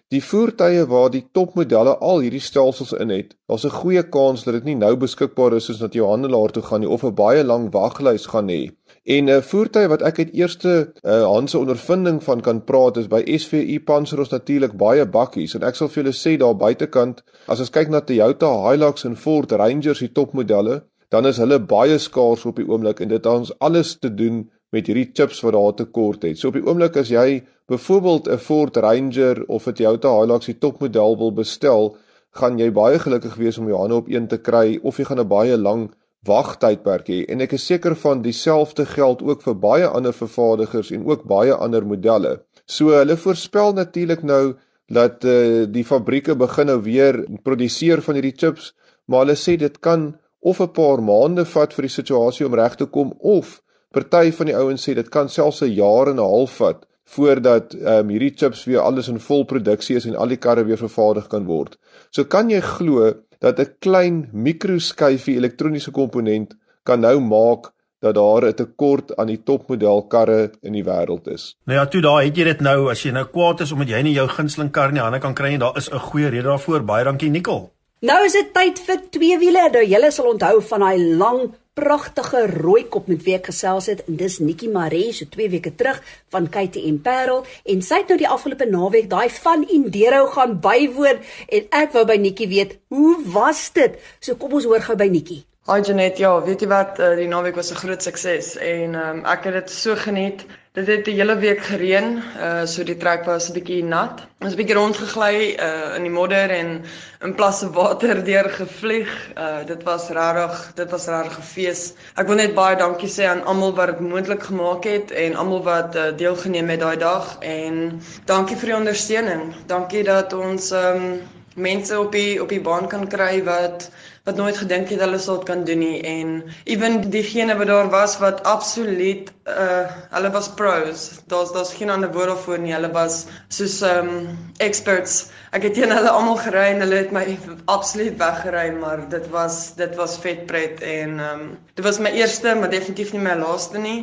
die 0.10 0.24
voertuie 0.24 0.86
waar 0.88 1.10
die 1.10 1.26
topmodelle 1.32 1.98
al 1.98 2.19
hierdie 2.19 2.41
stelsels 2.41 2.93
in 2.93 3.10
het, 3.10 3.36
daar's 3.48 3.65
'n 3.65 3.80
goeie 3.82 4.04
kans 4.04 4.43
dat 4.43 4.54
dit 4.54 4.63
nie 4.63 4.76
nou 4.76 4.95
beskikbaar 4.95 5.54
is 5.54 5.65
soos 5.65 5.82
wat 5.82 5.93
jy 5.93 6.02
handelaar 6.02 6.52
toe 6.52 6.63
gaan 6.63 6.80
nie 6.80 6.89
of 6.89 7.04
'n 7.04 7.13
baie 7.13 7.43
lang 7.43 7.72
waglys 7.72 8.26
gaan 8.26 8.50
hê. 8.50 8.72
En 9.10 9.24
'n 9.26 9.30
uh, 9.30 9.41
voertuig 9.41 9.88
wat 9.89 10.02
ek 10.06 10.17
uit 10.17 10.34
eerste 10.38 10.72
uh, 11.02 11.24
handse 11.26 11.58
ondervinding 11.58 12.24
van 12.24 12.41
kan 12.41 12.63
praat 12.63 12.98
is 12.98 13.08
by 13.10 13.24
SVU 13.26 13.80
Panzer 13.82 14.19
ons 14.22 14.30
natuurlik 14.30 14.76
baie 14.78 15.06
bakkies 15.06 15.56
en 15.58 15.63
ek 15.69 15.80
sal 15.80 15.89
vir 15.89 16.04
julle 16.04 16.13
sê 16.17 16.34
daar 16.38 16.54
buitekant 16.54 17.24
as 17.48 17.63
ons 17.63 17.72
kyk 17.74 17.89
na 17.89 18.04
Toyota 18.06 18.52
Hilux 18.65 19.08
en 19.10 19.15
Ford 19.17 19.56
Rangers 19.62 20.04
die 20.06 20.12
topmodelle 20.19 20.76
dan 21.15 21.26
is 21.26 21.41
hulle 21.41 21.58
baie 21.72 21.98
skaars 21.98 22.45
op 22.45 22.62
die 22.62 22.67
oomblik 22.69 23.02
en 23.02 23.10
dit 23.10 23.17
het 23.17 23.32
ons 23.32 23.50
alles 23.60 23.95
te 23.98 24.12
doen 24.13 24.43
met 24.78 24.86
hierdie 24.86 25.10
chips 25.13 25.41
wat 25.41 25.58
daar 25.58 25.74
tekort 25.82 26.28
het. 26.30 26.38
So 26.38 26.54
op 26.54 26.60
die 26.60 26.67
oomblik 26.67 27.02
as 27.02 27.10
jy 27.10 27.41
byvoorbeeld 27.74 28.30
'n 28.30 28.38
Ford 28.38 28.78
Ranger 28.78 29.41
of 29.48 29.65
'n 29.65 29.74
Toyota 29.74 30.13
Hilux 30.19 30.45
die 30.45 30.60
topmodel 30.62 31.17
wil 31.17 31.34
bestel, 31.34 31.95
gaan 32.32 32.60
jy 32.60 32.69
baie 32.72 33.00
gelukkig 33.00 33.36
wees 33.41 33.58
om 33.58 33.67
jou 33.67 33.80
hande 33.80 33.95
op 33.95 34.10
een 34.10 34.28
te 34.28 34.38
kry 34.38 34.80
of 34.84 34.98
jy 34.98 35.06
gaan 35.06 35.19
'n 35.19 35.28
baie 35.28 35.58
lang 35.58 35.89
wagtydperk 36.27 37.08
hê 37.08 37.19
en 37.32 37.41
ek 37.41 37.53
is 37.55 37.65
seker 37.65 37.95
van 37.95 38.21
dieselfde 38.21 38.86
geld 38.86 39.21
ook 39.23 39.43
vir 39.45 39.55
baie 39.55 39.88
ander 39.88 40.13
vervaardigers 40.13 40.91
en 40.91 41.05
ook 41.08 41.23
baie 41.27 41.53
ander 41.53 41.86
modelle. 41.86 42.39
So 42.65 42.91
hulle 42.95 43.17
voorspel 43.17 43.73
natuurlik 43.73 44.23
nou 44.23 44.55
dat 44.89 45.23
uh, 45.23 45.65
die 45.69 45.86
fabrieke 45.86 46.36
begin 46.36 46.67
nou 46.67 46.82
weer 46.84 47.23
produseer 47.43 48.01
van 48.01 48.17
hierdie 48.17 48.36
chips, 48.36 48.73
maar 49.05 49.25
hulle 49.25 49.38
sê 49.38 49.55
dit 49.58 49.79
kan 49.79 50.12
of 50.39 50.60
'n 50.62 50.71
paar 50.73 51.01
maande 51.01 51.45
vat 51.45 51.73
vir 51.73 51.88
die 51.88 51.95
situasie 51.95 52.45
om 52.45 52.55
reg 52.55 52.75
te 52.75 52.86
kom 52.86 53.13
of 53.19 53.62
party 53.91 54.32
van 54.32 54.45
die 54.45 54.55
ouens 54.55 54.84
sê 54.88 54.93
dit 54.95 55.10
kan 55.10 55.29
selfs 55.29 55.62
'n 55.62 55.73
jaar 55.73 56.10
en 56.10 56.19
'n 56.19 56.29
half 56.34 56.58
vat 56.58 56.86
voordat 57.15 57.73
um, 57.73 58.10
hierdie 58.10 58.36
chips 58.36 58.65
weer 58.65 58.79
alles 58.79 59.08
in 59.08 59.19
vol 59.19 59.45
produksie 59.45 59.95
is 59.95 60.05
en 60.05 60.15
al 60.15 60.27
die 60.27 60.38
karre 60.38 60.63
weer 60.63 60.77
vervaardig 60.77 61.27
kan 61.27 61.45
word. 61.45 61.77
So 62.12 62.23
kan 62.23 62.49
jy 62.49 62.62
glo 62.62 63.13
dat 63.39 63.60
'n 63.60 63.75
klein 63.80 64.30
mikroskyfie 64.32 65.36
elektroniese 65.36 65.91
komponent 65.91 66.56
kan 66.84 66.99
nou 66.99 67.19
maak 67.19 67.71
dat 67.99 68.15
daar 68.15 68.45
'n 68.45 68.54
tekort 68.54 69.15
aan 69.15 69.28
die 69.28 69.43
topmodel 69.43 70.08
karre 70.08 70.52
in 70.62 70.73
die 70.73 70.84
wêreld 70.84 71.28
is. 71.28 71.56
Nou 71.65 71.80
ja, 71.80 71.86
toe 71.86 72.02
daar 72.02 72.23
het 72.23 72.38
jy 72.38 72.43
dit 72.43 72.62
nou 72.62 72.89
as 72.89 73.04
jy 73.04 73.12
nou 73.12 73.25
kwaad 73.25 73.60
is 73.60 73.71
omdat 73.71 73.89
jy 73.89 74.02
nie 74.02 74.13
jou 74.13 74.28
gunsteling 74.28 74.71
kar 74.71 74.88
in 74.88 74.93
die 74.93 75.04
hande 75.04 75.19
kan 75.19 75.34
kry 75.34 75.54
en 75.54 75.60
daar 75.60 75.78
is 75.78 75.89
'n 75.91 75.99
goeie 75.99 76.30
rede 76.30 76.43
daarvoor. 76.43 76.84
Baie 76.84 77.04
dankie 77.04 77.30
Nicole. 77.30 77.69
Nou 78.02 78.25
is 78.25 78.32
dit 78.32 78.54
tyd 78.54 78.80
vir 78.80 78.99
twee 79.10 79.38
wiele. 79.38 79.69
Nou 79.71 79.86
julle 79.86 80.12
sal 80.12 80.25
onthou 80.25 80.62
van 80.62 80.80
daai 80.80 81.15
lang 81.15 81.54
pragtige 81.80 82.46
rooi 82.52 82.84
kop 82.92 83.08
met 83.08 83.24
wie 83.24 83.36
ek 83.38 83.50
gesels 83.52 83.88
het. 83.92 84.04
En 84.08 84.18
dis 84.20 84.39
Nikki 84.44 84.70
Maree 84.72 85.13
so 85.15 85.28
2 85.32 85.50
weke 85.56 85.72
terug 85.80 86.02
van 86.34 86.50
Katie 86.52 86.86
en 86.89 87.00
Parel. 87.02 87.46
En 87.65 87.84
sy 87.86 88.02
het 88.02 88.12
nou 88.12 88.20
die 88.20 88.30
afgelope 88.30 88.68
naweek 88.70 89.10
daai 89.12 89.30
van 89.39 89.65
Indero 89.68 90.26
gaan 90.36 90.58
bywoon. 90.63 91.22
En 91.48 91.70
ek 91.84 91.94
wou 91.96 92.06
by 92.10 92.18
Nikki 92.20 92.50
weet 92.52 92.80
hoe 92.94 93.15
was 93.34 93.70
dit? 93.76 93.96
So 94.20 94.36
kom 94.36 94.58
ons 94.60 94.68
hoor 94.68 94.84
gou 94.84 94.98
by 95.00 95.08
Nikki. 95.12 95.44
Hi 95.70 95.84
Janet 95.86 96.18
ja 96.18 96.32
weet 96.42 96.63
jy 96.63 96.70
wat 96.72 96.98
uh, 96.98 97.12
die 97.20 97.28
naweek 97.30 97.56
was 97.60 97.70
'n 97.72 97.78
groot 97.78 98.02
sukses 98.04 98.56
en 98.58 98.96
um, 98.96 99.20
ek 99.26 99.44
het 99.46 99.54
dit 99.54 99.70
so 99.70 99.96
geniet 99.96 100.42
Dit 100.77 100.88
het 100.88 101.05
die 101.05 101.15
hele 101.17 101.34
week 101.41 101.63
gereën, 101.65 102.10
uh 102.38 102.65
so 102.69 102.84
die 102.86 102.97
trek 102.97 103.23
was 103.25 103.47
'n 103.49 103.53
bietjie 103.55 103.84
nat. 103.84 104.19
Ons 104.39 104.53
'n 104.53 104.58
bietjie 104.60 104.75
rondgegly 104.77 105.38
uh 105.67 105.95
in 105.97 106.03
die 106.05 106.12
modder 106.13 106.49
en 106.53 106.84
in 107.25 107.34
plasse 107.36 107.69
water 107.73 108.21
deur 108.29 108.49
gevlieg. 108.49 109.10
Uh 109.36 109.65
dit 109.65 109.82
was 109.84 110.10
regtig, 110.10 110.71
dit 110.75 110.91
was 110.91 111.08
regtig 111.08 111.39
'n 111.39 111.47
fees. 111.53 111.82
Ek 112.15 112.27
wil 112.27 112.36
net 112.36 112.53
baie 112.53 112.77
dankie 112.77 113.10
sê 113.10 113.25
aan 113.25 113.43
almal 113.45 113.73
wat 113.73 113.88
dit 113.88 113.99
moontlik 113.99 114.43
gemaak 114.43 114.84
het 114.84 115.12
en 115.12 115.36
almal 115.36 115.63
wat 115.63 115.95
uh, 115.95 116.13
deelgeneem 116.17 116.69
het 116.69 116.79
daai 116.79 116.97
dag 116.97 117.38
en 117.39 118.01
dankie 118.25 118.58
vir 118.58 118.69
die 118.69 118.77
ondersteuning. 118.77 119.53
Dankie 119.65 120.03
dat 120.03 120.34
ons 120.34 120.71
um 120.71 121.21
mense 121.55 121.99
op 121.99 122.12
die 122.12 122.41
op 122.41 122.49
die 122.49 122.62
baan 122.62 122.88
kan 122.88 123.08
kry 123.08 123.43
wat 123.43 123.89
wat 124.30 124.38
nooit 124.39 124.58
gedink 124.62 124.92
het 124.94 125.02
hulle 125.04 125.20
sou 125.22 125.39
dit 125.39 125.48
kan 125.50 125.63
doen 125.68 125.82
nie. 125.82 125.98
En 126.06 126.36
ewen 126.70 127.02
diegene 127.10 127.58
wat 127.60 127.72
daar 127.72 127.89
was 127.94 128.18
wat 128.22 128.44
absoluut 128.44 129.32
uh 129.50 129.86
hulle 130.13 130.32
was 130.36 130.52
pros. 130.60 131.08
Daar's 131.32 131.54
daar's 131.56 131.74
geen 131.74 131.89
ander 131.89 132.12
woord 132.13 132.32
daarvoor 132.34 132.62
nie. 132.62 132.74
Hulle 132.78 132.92
was 132.94 133.24
soos 133.48 133.80
um 133.89 134.13
experts. 134.58 135.18
Ek 135.56 135.65
het 135.65 135.78
teen 135.80 135.96
hulle 135.96 136.13
almal 136.13 136.38
gery 136.46 136.68
en 136.76 136.86
hulle 136.86 137.02
het 137.02 137.12
my 137.15 137.26
absoluut 137.65 138.18
weggery 138.22 138.70
maar 138.78 139.08
dit 139.10 139.26
was 139.34 139.60
dit 139.80 139.96
was 139.98 140.20
vet 140.22 140.46
pret 140.50 140.82
en 140.86 141.20
um 141.32 141.44
dit 141.74 141.86
was 141.86 142.00
my 142.00 142.13
eerste 142.22 142.56
maar 142.56 142.70
definitief 142.70 143.13
nie 143.13 143.26
my 143.26 143.36
laaste 143.39 143.82
nie 143.82 144.00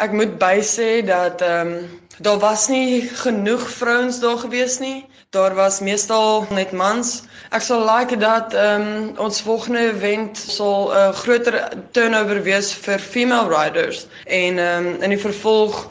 ek 0.00 0.12
moet 0.16 0.38
bysê 0.40 0.92
dat 1.06 1.42
um 1.46 1.74
daar 2.20 2.38
was 2.38 2.68
nie 2.68 3.08
genoeg 3.08 3.70
vrouens 3.70 4.20
daar 4.20 4.38
gewees 4.38 4.78
nie. 4.78 5.06
Daar 5.30 5.54
was 5.54 5.80
meestal 5.80 6.46
net 6.50 6.72
mans. 6.72 7.22
Ek 7.50 7.62
sal 7.62 7.84
like 7.96 8.16
dat 8.16 8.54
ehm 8.54 8.82
um, 8.82 9.12
ons 9.16 9.40
volgende 9.42 9.86
event 9.92 10.38
sal 10.38 10.90
'n 10.90 10.96
uh, 10.96 11.12
groter 11.22 11.56
turnover 11.90 12.42
wees 12.42 12.72
vir 12.74 12.98
female 12.98 13.48
riders 13.56 14.06
en 14.24 14.58
ehm 14.58 14.86
um, 14.86 15.02
in 15.02 15.10
die 15.16 15.24
vervolg 15.24 15.88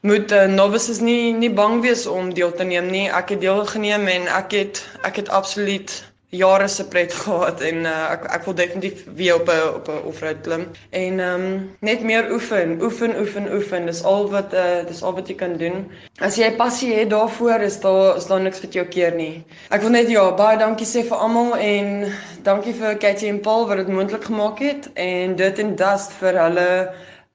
moet 0.00 0.32
uh, 0.32 0.44
novices 0.44 1.00
nie 1.00 1.32
nie 1.32 1.50
bang 1.50 1.80
wees 1.82 2.06
om 2.06 2.34
deel 2.34 2.52
te 2.52 2.64
neem 2.64 2.90
nie. 2.90 3.10
Ek 3.10 3.28
het 3.28 3.40
deel 3.40 3.66
geneem 3.66 4.06
en 4.06 4.26
ek 4.26 4.52
het 4.52 4.84
ek 5.02 5.16
het 5.16 5.28
absoluut 5.28 6.11
jare 6.32 6.68
se 6.68 6.84
pret 6.88 7.12
gehad 7.22 7.60
en 7.60 7.84
uh, 7.84 7.96
ek 8.14 8.22
ek 8.36 8.46
wil 8.48 8.54
definitief 8.56 9.04
weer 9.18 9.34
op 9.34 9.48
'n 9.52 9.74
op 9.78 9.88
'n 9.88 10.04
offroad 10.10 10.40
klim 10.46 10.64
en 10.90 11.20
ehm 11.20 11.44
um, 11.44 11.76
net 11.80 12.02
meer 12.02 12.30
oefen, 12.32 12.80
oefen, 12.82 13.12
oefen, 13.20 13.52
oefen. 13.52 13.86
Dis 13.86 14.02
al 14.04 14.30
wat 14.30 14.54
uh, 14.54 14.80
dis 14.88 15.02
al 15.02 15.14
wat 15.14 15.28
jy 15.28 15.34
kan 15.34 15.56
doen. 15.60 15.90
As 16.20 16.36
jy 16.40 16.48
passie 16.56 16.94
het 16.94 17.10
daarvoor, 17.10 17.60
is 17.60 17.80
daar 17.80 18.16
is 18.16 18.26
daar 18.26 18.40
niks 18.40 18.60
wat 18.64 18.72
jou 18.72 18.86
keer 18.86 19.14
nie. 19.14 19.44
Ek 19.68 19.84
wil 19.84 19.90
net 19.90 20.08
ja, 20.08 20.24
baie 20.32 20.58
dankie 20.58 20.88
sê 20.88 21.02
vir 21.08 21.16
almal 21.16 21.56
en 21.56 22.12
dankie 22.42 22.74
vir 22.74 22.96
Katie 22.96 23.28
en 23.28 23.40
Paul 23.40 23.68
wat 23.68 23.76
dit 23.76 23.88
moontlik 23.88 24.24
gemaak 24.24 24.58
het 24.58 24.88
en 24.94 25.36
dit 25.36 25.58
en 25.58 25.74
dust 25.76 26.12
vir 26.20 26.38
hulle 26.44 26.70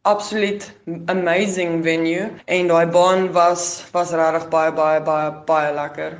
absoluut 0.01 0.71
amazing 1.05 1.83
venue 1.83 2.31
en 2.45 2.67
daai 2.73 2.87
baan 2.97 3.29
was 3.31 3.85
was 3.93 4.15
regtig 4.21 4.49
baie 4.49 4.71
baie 4.71 5.01
baie 5.11 5.31
baie 5.45 5.73
lekker. 5.73 6.17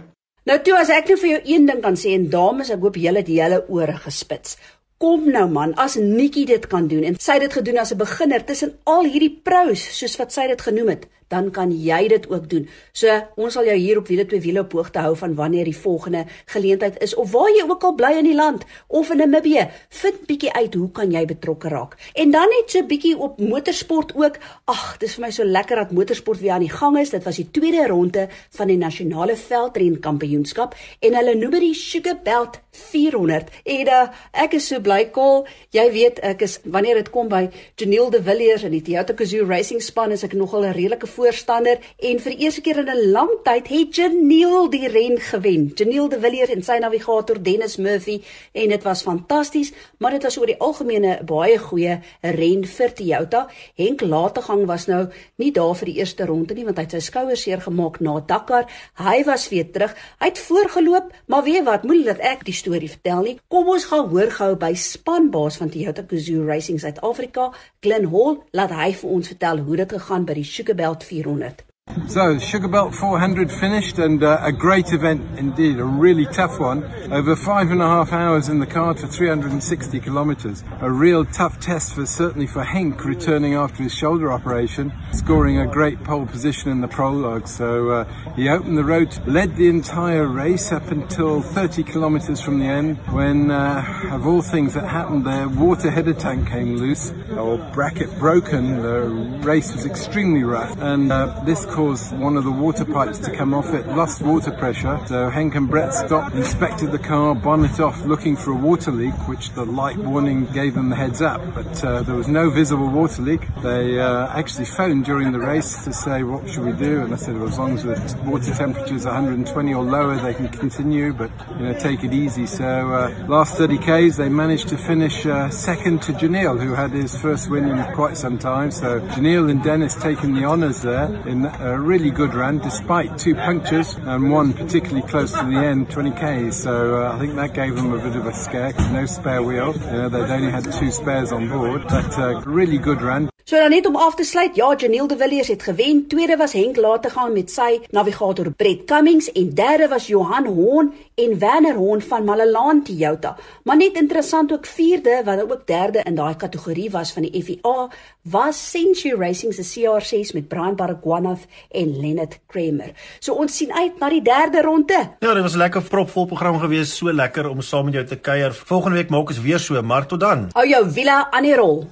Nou 0.48 0.56
toe 0.64 0.78
as 0.80 0.88
ek 0.94 1.10
nou 1.12 1.18
vir 1.20 1.30
jou 1.30 1.40
een 1.50 1.66
ding 1.68 1.82
kan 1.84 1.98
sê 2.00 2.14
en 2.16 2.30
dames, 2.32 2.70
ek 2.72 2.80
hoop 2.80 2.96
julle 3.02 3.20
het 3.20 3.28
hele 3.28 3.58
ore 3.68 3.98
gespits. 4.00 4.56
Kom 4.98 5.28
nou 5.30 5.44
man, 5.46 5.76
as 5.78 5.94
Nikki 6.02 6.48
dit 6.50 6.64
kan 6.72 6.88
doen 6.90 7.04
en 7.06 7.18
sy 7.22 7.36
het 7.36 7.44
dit 7.44 7.58
gedoen 7.60 7.78
as 7.78 7.92
'n 7.94 8.02
beginner 8.02 8.42
tussen 8.46 8.72
al 8.84 9.06
hierdie 9.06 9.42
pros 9.44 9.84
soos 10.00 10.18
wat 10.18 10.34
sy 10.34 10.48
dit 10.48 10.62
genoem 10.62 10.90
het, 10.90 11.06
dan 11.28 11.52
kan 11.52 11.72
jy 11.72 12.08
dit 12.08 12.30
ook 12.30 12.50
doen. 12.50 12.68
So 12.92 13.12
ons 13.36 13.54
sal 13.54 13.68
jou 13.68 13.76
hier 13.76 13.98
op 13.98 14.08
wiele 14.08 14.26
twee 14.26 14.42
wiele 14.42 14.60
op 14.64 14.72
hoogte 14.72 15.00
hou 15.00 15.16
van 15.16 15.36
wanneer 15.36 15.68
die 15.68 15.78
volgende 15.78 16.26
geleentheid 16.46 17.02
is 17.04 17.16
of 17.16 17.32
waar 17.32 17.50
jy 17.50 17.66
ook 17.68 17.84
al 17.84 17.96
bly 17.96 18.12
in 18.18 18.30
die 18.30 18.36
land 18.36 18.64
of 18.88 19.12
in 19.12 19.18
Namibië. 19.18 19.68
Vind 19.90 20.26
bietjie 20.26 20.54
uit 20.54 20.74
hoe 20.74 20.92
kan 20.92 21.12
jy 21.12 21.26
betrokke 21.26 21.68
raak. 21.68 21.96
En 22.14 22.32
dan 22.32 22.48
net 22.50 22.72
so 22.72 22.84
bietjie 22.84 23.18
op 23.18 23.40
motorsport 23.40 24.16
ook. 24.16 24.38
Ag, 24.66 24.98
dis 24.98 25.14
vir 25.14 25.26
my 25.26 25.32
so 25.32 25.44
lekker 25.44 25.76
dat 25.76 25.92
motorsport 25.92 26.40
weer 26.40 26.52
aan 26.52 26.66
die 26.66 26.74
gang 26.74 26.98
is. 26.98 27.10
Dit 27.10 27.24
was 27.24 27.36
die 27.36 27.52
tweede 27.52 27.88
ronde 27.88 28.28
van 28.50 28.68
die 28.68 28.78
nasionale 28.78 29.36
veldren 29.36 30.00
kampioenskap 30.00 30.76
en 31.00 31.14
hulle 31.14 31.36
noem 31.36 31.52
dit 31.52 31.62
die 31.62 31.76
Sugar 31.76 32.18
Belt 32.24 32.62
400. 32.78 33.50
En 33.64 33.88
uh, 33.88 34.04
ek 34.32 34.58
is 34.58 34.68
so 34.68 34.82
bly 34.84 35.06
kol. 35.14 35.46
Jy 35.76 35.86
weet 35.94 36.20
ek 36.26 36.44
is 36.46 36.58
wanneer 36.64 37.00
dit 37.02 37.10
kom 37.14 37.30
by 37.32 37.48
Janiel 37.80 38.10
de 38.14 38.22
Villiers 38.24 38.64
en 38.68 38.74
die 38.76 38.84
Toyota 38.86 39.16
Gazoo 39.18 39.48
Racing 39.48 39.82
span 39.84 40.14
is 40.16 40.24
ek 40.24 40.36
nogal 40.38 40.66
'n 40.66 40.76
redelike 40.78 41.08
voorstander 41.08 41.80
en 41.98 42.20
vir 42.20 42.32
die 42.36 42.46
eerste 42.46 42.62
keer 42.62 42.80
in 42.80 42.90
'n 42.90 43.12
lang 43.12 43.32
tyd 43.44 43.68
het 43.68 43.96
Janiel 43.96 44.70
die 44.70 44.88
ren 44.88 45.18
gewen. 45.20 45.72
Janiel 45.76 46.10
de 46.10 46.20
Villiers 46.20 46.54
en 46.54 46.64
sy 46.64 46.78
navigator 46.80 47.42
Dennis 47.42 47.78
Murphy 47.78 48.22
en 48.54 48.70
dit 48.70 48.84
was 48.84 49.02
fantasties, 49.02 49.74
maar 49.98 50.12
dit 50.12 50.24
was 50.24 50.38
oor 50.38 50.48
die 50.48 50.60
algemene 50.60 51.20
baie 51.24 51.58
goeie 51.58 52.02
ren 52.22 52.66
vir 52.66 52.94
Toyota. 52.94 53.48
Henk 53.76 54.02
Lategang 54.02 54.66
was 54.66 54.88
nou 54.88 55.08
nie 55.36 55.52
daar 55.52 55.76
vir 55.76 55.86
die 55.86 55.98
eerste 56.00 56.26
ronde 56.26 56.54
nie 56.54 56.66
want 56.66 56.78
hy 56.78 56.84
het 56.84 56.92
sy 56.92 57.00
skouers 57.00 57.42
seer 57.42 57.62
gemaak 57.62 58.00
na 58.00 58.20
Dakar. 58.20 58.68
Hy 59.00 59.24
was 59.28 59.50
weer 59.50 59.72
terug. 59.72 59.96
Hy 60.20 60.32
het 60.32 60.40
voorgeloop, 60.40 61.12
maar 61.28 61.44
weet 61.44 61.66
wat, 61.68 61.84
moenie 61.88 62.08
dat 62.08 62.20
ek 62.20 62.46
die 62.48 62.56
storie 62.68 62.92
vertel 62.92 63.24
nie. 63.24 63.36
Kom 63.48 63.70
ons 63.72 63.88
gaan 63.92 64.10
hoor 64.12 64.32
gou 64.40 64.52
by 64.60 64.74
spanbaas 64.76 65.60
van 65.62 65.72
Toyota 65.72 66.04
Gazoo 66.10 66.44
Racing 66.48 66.82
Suid-Afrika, 66.84 67.52
Glen 67.86 68.10
Hall, 68.12 68.42
laat 68.52 68.76
hy 68.76 68.92
vir 69.00 69.16
ons 69.20 69.32
vertel 69.36 69.64
hoe 69.64 69.82
dit 69.84 69.98
gegaan 70.00 70.28
by 70.28 70.40
die 70.42 70.48
Sugarbelt 70.48 71.08
400. 71.08 71.67
So, 72.08 72.38
Sugar 72.40 72.68
Belt 72.68 72.96
400 72.96 73.52
finished 73.52 74.00
and 74.00 74.24
uh, 74.24 74.40
a 74.42 74.52
great 74.52 74.94
event 74.94 75.38
indeed, 75.38 75.78
a 75.78 75.84
really 75.84 76.26
tough 76.26 76.58
one. 76.60 76.84
Over 77.12 77.36
five 77.36 77.70
and 77.70 77.82
a 77.82 77.86
half 77.86 78.14
hours 78.14 78.50
in 78.50 78.60
the 78.60 78.66
car 78.66 78.96
for 78.96 79.08
360 79.08 80.00
kilometres. 80.00 80.64
A 80.80 80.90
real 80.90 81.26
tough 81.26 81.60
test 81.60 81.96
for 81.96 82.06
certainly 82.06 82.48
for 82.48 82.64
Henk 82.64 83.04
returning 83.04 83.56
after 83.56 83.84
his 83.84 83.94
shoulder 83.94 84.32
operation, 84.32 84.94
scoring 85.12 85.60
a 85.60 85.68
great 85.68 86.02
pole 86.04 86.26
position 86.26 86.72
in 86.72 86.82
the 86.82 86.88
prologue. 86.88 87.48
So 87.48 87.90
uh, 87.90 88.34
he 88.36 88.48
opened 88.48 88.78
the 88.78 88.86
road, 88.86 89.18
led 89.28 89.56
the 89.56 89.68
entire 89.68 90.28
race 90.28 90.72
up 90.72 90.90
until 90.92 91.42
30 91.42 91.84
kilometres 91.84 92.40
from 92.40 92.60
the 92.60 92.66
end 92.66 92.98
when, 93.12 93.52
uh, 93.52 94.10
of 94.12 94.26
all 94.26 94.42
things 94.42 94.74
that 94.76 94.88
happened, 94.88 95.26
the 95.26 95.54
water 95.60 95.92
header 95.92 96.14
tank 96.14 96.50
came 96.50 96.78
loose 96.78 97.12
or 97.32 97.58
bracket 97.74 98.18
broken. 98.18 98.82
The 98.82 99.08
race 99.46 99.74
was 99.74 99.86
extremely 99.86 100.44
rough 100.44 100.78
and 100.80 101.12
uh, 101.12 101.42
this 101.46 101.66
caused 101.78 102.12
one 102.18 102.36
of 102.38 102.44
the 102.44 102.52
water 102.52 102.84
pipes 102.84 103.20
to 103.20 103.30
come 103.30 103.54
off. 103.54 103.72
It 103.72 103.86
lost 103.90 104.24
water 104.24 104.50
pressure. 104.50 105.00
So 105.06 105.30
Henk 105.30 105.54
and 105.54 105.70
Brett 105.70 105.94
stopped, 105.94 106.34
inspected 106.34 106.92
the 106.92 106.98
car, 106.98 107.36
bonnet 107.36 107.80
off, 107.80 108.04
looking 108.04 108.36
for 108.36 108.50
a 108.50 108.56
water 108.56 108.90
leak, 108.90 109.14
which 109.28 109.52
the 109.52 109.64
light 109.64 109.96
warning 109.98 110.48
gave 110.48 110.74
them 110.74 110.90
the 110.90 110.96
heads 110.96 111.22
up. 111.22 111.40
But 111.54 111.84
uh, 111.84 112.02
there 112.02 112.16
was 112.16 112.28
no 112.28 112.50
visible 112.50 112.88
water 112.88 113.22
leak. 113.22 113.42
They 113.62 114.00
uh, 114.00 114.28
actually 114.30 114.66
phoned 114.66 115.06
during 115.06 115.32
the 115.32 115.40
race 115.40 115.84
to 115.84 115.94
say, 115.94 116.24
what 116.24 116.50
should 116.50 116.66
we 116.66 116.72
do? 116.72 117.04
And 117.04 117.14
I 117.14 117.18
said, 117.18 117.36
well, 117.36 117.48
as 117.48 117.60
long 117.60 117.76
as 117.78 117.84
the 117.84 118.20
water 118.26 118.56
temperature 118.56 118.96
is 118.96 119.06
120 119.06 119.74
or 119.76 119.84
lower, 119.84 120.16
they 120.16 120.34
can 120.34 120.48
continue, 120.48 121.14
but 121.14 121.30
you 121.60 121.66
know, 121.68 121.74
take 121.78 122.04
it 122.04 122.12
easy. 122.12 122.48
So 122.48 122.66
uh, 122.66 123.26
last 123.28 123.56
30 123.56 123.78
Ks, 123.78 124.18
they 124.18 124.30
managed 124.30 124.70
to 124.70 124.78
finish 124.80 125.28
uh, 125.28 125.52
second 125.52 126.02
to 126.04 126.14
Janil, 126.14 126.60
who 126.60 126.74
had 126.74 126.90
his 126.90 127.16
first 127.16 127.52
win 127.52 127.70
in 127.70 127.94
quite 127.94 128.18
some 128.18 128.40
time. 128.40 128.72
So 128.72 129.00
Janil 129.12 129.52
and 129.52 129.62
Dennis 129.64 129.94
taking 129.94 130.34
the 130.34 130.46
honours 130.46 130.82
there 130.82 131.06
in 131.28 131.46
a 131.68 131.80
really 131.80 132.12
good 132.12 132.34
run 132.34 132.60
despite 132.60 133.18
two 133.18 133.36
punctures 133.36 133.96
and 133.96 134.32
one 134.32 134.54
particularly 134.54 135.08
close 135.08 135.32
to 135.32 135.46
the 135.46 135.58
end, 135.58 135.90
20k. 135.90 136.54
So 136.54 137.04
uh, 137.04 137.14
I 137.14 137.20
think 137.20 137.36
that 137.36 137.54
gave 137.54 137.76
them 137.76 137.94
a 137.94 138.00
bit 138.00 138.16
of 138.16 138.26
a 138.26 138.34
scare 138.34 138.70
because 138.70 138.90
no 138.92 139.06
spare 139.06 139.44
wheel. 139.44 139.76
You 139.76 139.92
know, 139.92 140.10
they'd 140.10 140.32
only 140.32 140.52
had 140.52 140.72
two 140.72 140.92
spares 140.92 141.32
on 141.32 141.50
board, 141.50 141.84
but 141.88 142.18
uh, 142.18 142.42
really 142.46 142.78
good 142.78 143.02
run. 143.02 143.30
So 143.48 143.56
dan 143.56 143.70
net 143.72 143.86
om 143.88 143.96
af 143.96 144.16
te 144.16 144.24
sluit, 144.24 144.56
ja, 144.56 144.74
Janiel 144.76 145.08
de 145.08 145.18
Villiers 145.18 145.48
het 145.48 145.64
gewen. 145.64 146.08
Tweede 146.08 146.36
was 146.38 146.54
Henk 146.54 146.76
Later 146.76 147.12
gaan 147.12 147.32
met 147.34 147.52
sy 147.52 147.80
navigator 147.96 148.52
Brett 148.52 148.84
Cummings 148.86 149.32
en 149.32 149.54
derde 149.56 149.88
was 149.88 150.08
Johan 150.08 150.46
Hoorn 150.46 150.92
en 151.16 151.40
Werner 151.40 151.76
Hoorn 151.76 152.02
van 152.02 152.24
Malalaan 152.24 152.84
Toyota. 152.84 153.38
Maar 153.64 153.78
net 153.78 153.96
interessant 153.96 154.52
ook 154.52 154.66
vierde 154.66 155.22
wat 155.26 155.42
ook 155.42 155.68
derde 155.68 156.02
in 156.04 156.16
daai 156.16 156.36
kategorie 156.36 156.90
was 156.92 157.12
van 157.12 157.22
die 157.24 157.44
FIA 157.44 157.88
was 158.22 158.70
Century 158.70 159.16
Racing 159.16 159.54
se 159.54 159.64
CR6 159.64 160.34
met 160.34 160.48
Brian 160.48 160.76
Baragwanath 160.76 161.48
en 161.72 162.00
Lennard 162.00 162.40
Kramer. 162.48 162.92
So 163.20 163.34
ons 163.34 163.58
sien 163.58 163.74
uit 163.74 164.00
na 164.00 164.10
die 164.10 164.22
derde 164.22 164.62
ronde. 164.62 165.00
Ja, 165.20 165.34
dit 165.34 165.44
was 165.44 165.54
'n 165.54 165.58
lekker 165.58 165.82
propvol 165.82 166.26
program 166.26 166.60
gewees, 166.60 166.98
so 166.98 167.14
lekker 167.14 167.50
om 167.50 167.62
saam 167.62 167.86
met 167.86 167.94
jou 167.94 168.06
te 168.06 168.16
kuier. 168.16 168.54
Volgende 168.54 168.98
week 168.98 169.10
maak 169.10 169.28
ons 169.28 169.42
weer 169.42 169.60
so, 169.60 169.82
maar 169.82 170.06
tot 170.06 170.20
dan. 170.20 170.50
Hou 170.54 170.68
jou 170.68 170.92
wiele 170.94 171.32
aan 171.32 171.44
die 171.44 171.56
rol. 171.56 171.88